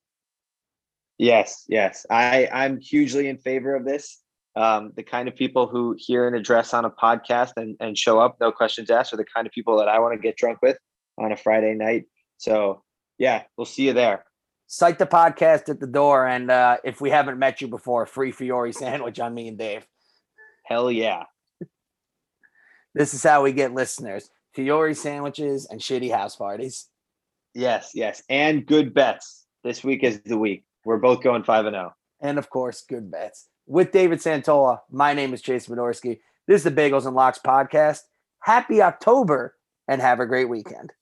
Yes, 1.18 1.64
yes. 1.68 2.06
I, 2.10 2.48
I'm 2.50 2.80
hugely 2.80 3.28
in 3.28 3.36
favor 3.36 3.76
of 3.76 3.84
this. 3.84 4.18
Um, 4.56 4.92
the 4.96 5.02
kind 5.02 5.28
of 5.28 5.36
people 5.36 5.68
who 5.68 5.94
hear 5.98 6.26
an 6.26 6.34
address 6.34 6.74
on 6.74 6.84
a 6.84 6.90
podcast 6.90 7.52
and, 7.56 7.76
and 7.78 7.96
show 7.96 8.18
up, 8.18 8.38
no 8.40 8.50
questions 8.50 8.90
asked, 8.90 9.12
are 9.12 9.18
the 9.18 9.24
kind 9.24 9.46
of 9.46 9.52
people 9.52 9.78
that 9.78 9.88
I 9.88 10.00
want 10.00 10.14
to 10.14 10.20
get 10.20 10.36
drunk 10.36 10.60
with 10.62 10.78
on 11.18 11.30
a 11.30 11.36
Friday 11.36 11.74
night. 11.74 12.06
So, 12.38 12.82
yeah, 13.18 13.44
we'll 13.56 13.66
see 13.66 13.86
you 13.86 13.92
there. 13.92 14.24
Cite 14.66 14.98
the 14.98 15.06
podcast 15.06 15.68
at 15.68 15.78
the 15.78 15.86
door, 15.86 16.26
and 16.26 16.50
uh, 16.50 16.78
if 16.84 17.00
we 17.00 17.10
haven't 17.10 17.38
met 17.38 17.60
you 17.60 17.68
before, 17.68 18.06
free 18.06 18.32
Fiore 18.32 18.72
sandwich 18.72 19.20
on 19.20 19.34
me 19.34 19.46
and 19.48 19.58
Dave. 19.58 19.86
Hell 20.70 20.90
yeah. 20.92 21.24
This 22.94 23.12
is 23.12 23.22
how 23.24 23.42
we 23.42 23.52
get 23.52 23.74
listeners: 23.74 24.30
Fiore 24.54 24.94
sandwiches 24.94 25.66
and 25.66 25.80
shitty 25.80 26.12
house 26.12 26.36
parties. 26.36 26.86
Yes, 27.54 27.90
yes, 27.94 28.22
and 28.28 28.64
good 28.64 28.94
bets. 28.94 29.46
This 29.64 29.82
week 29.82 30.04
is 30.04 30.20
the 30.22 30.38
week. 30.38 30.64
We're 30.84 30.98
both 30.98 31.22
going 31.22 31.42
five 31.42 31.66
and 31.66 31.74
zero. 31.74 31.94
And 32.20 32.38
of 32.38 32.48
course, 32.50 32.84
good 32.88 33.10
bets 33.10 33.48
with 33.66 33.90
David 33.90 34.20
Santola. 34.20 34.78
My 34.90 35.12
name 35.12 35.34
is 35.34 35.42
Chase 35.42 35.66
Midorsky. 35.66 36.20
This 36.46 36.64
is 36.64 36.64
the 36.64 36.70
Bagels 36.70 37.06
and 37.06 37.16
Locks 37.16 37.40
podcast. 37.44 38.00
Happy 38.42 38.80
October 38.80 39.56
and 39.88 40.00
have 40.00 40.20
a 40.20 40.26
great 40.26 40.48
weekend. 40.48 40.92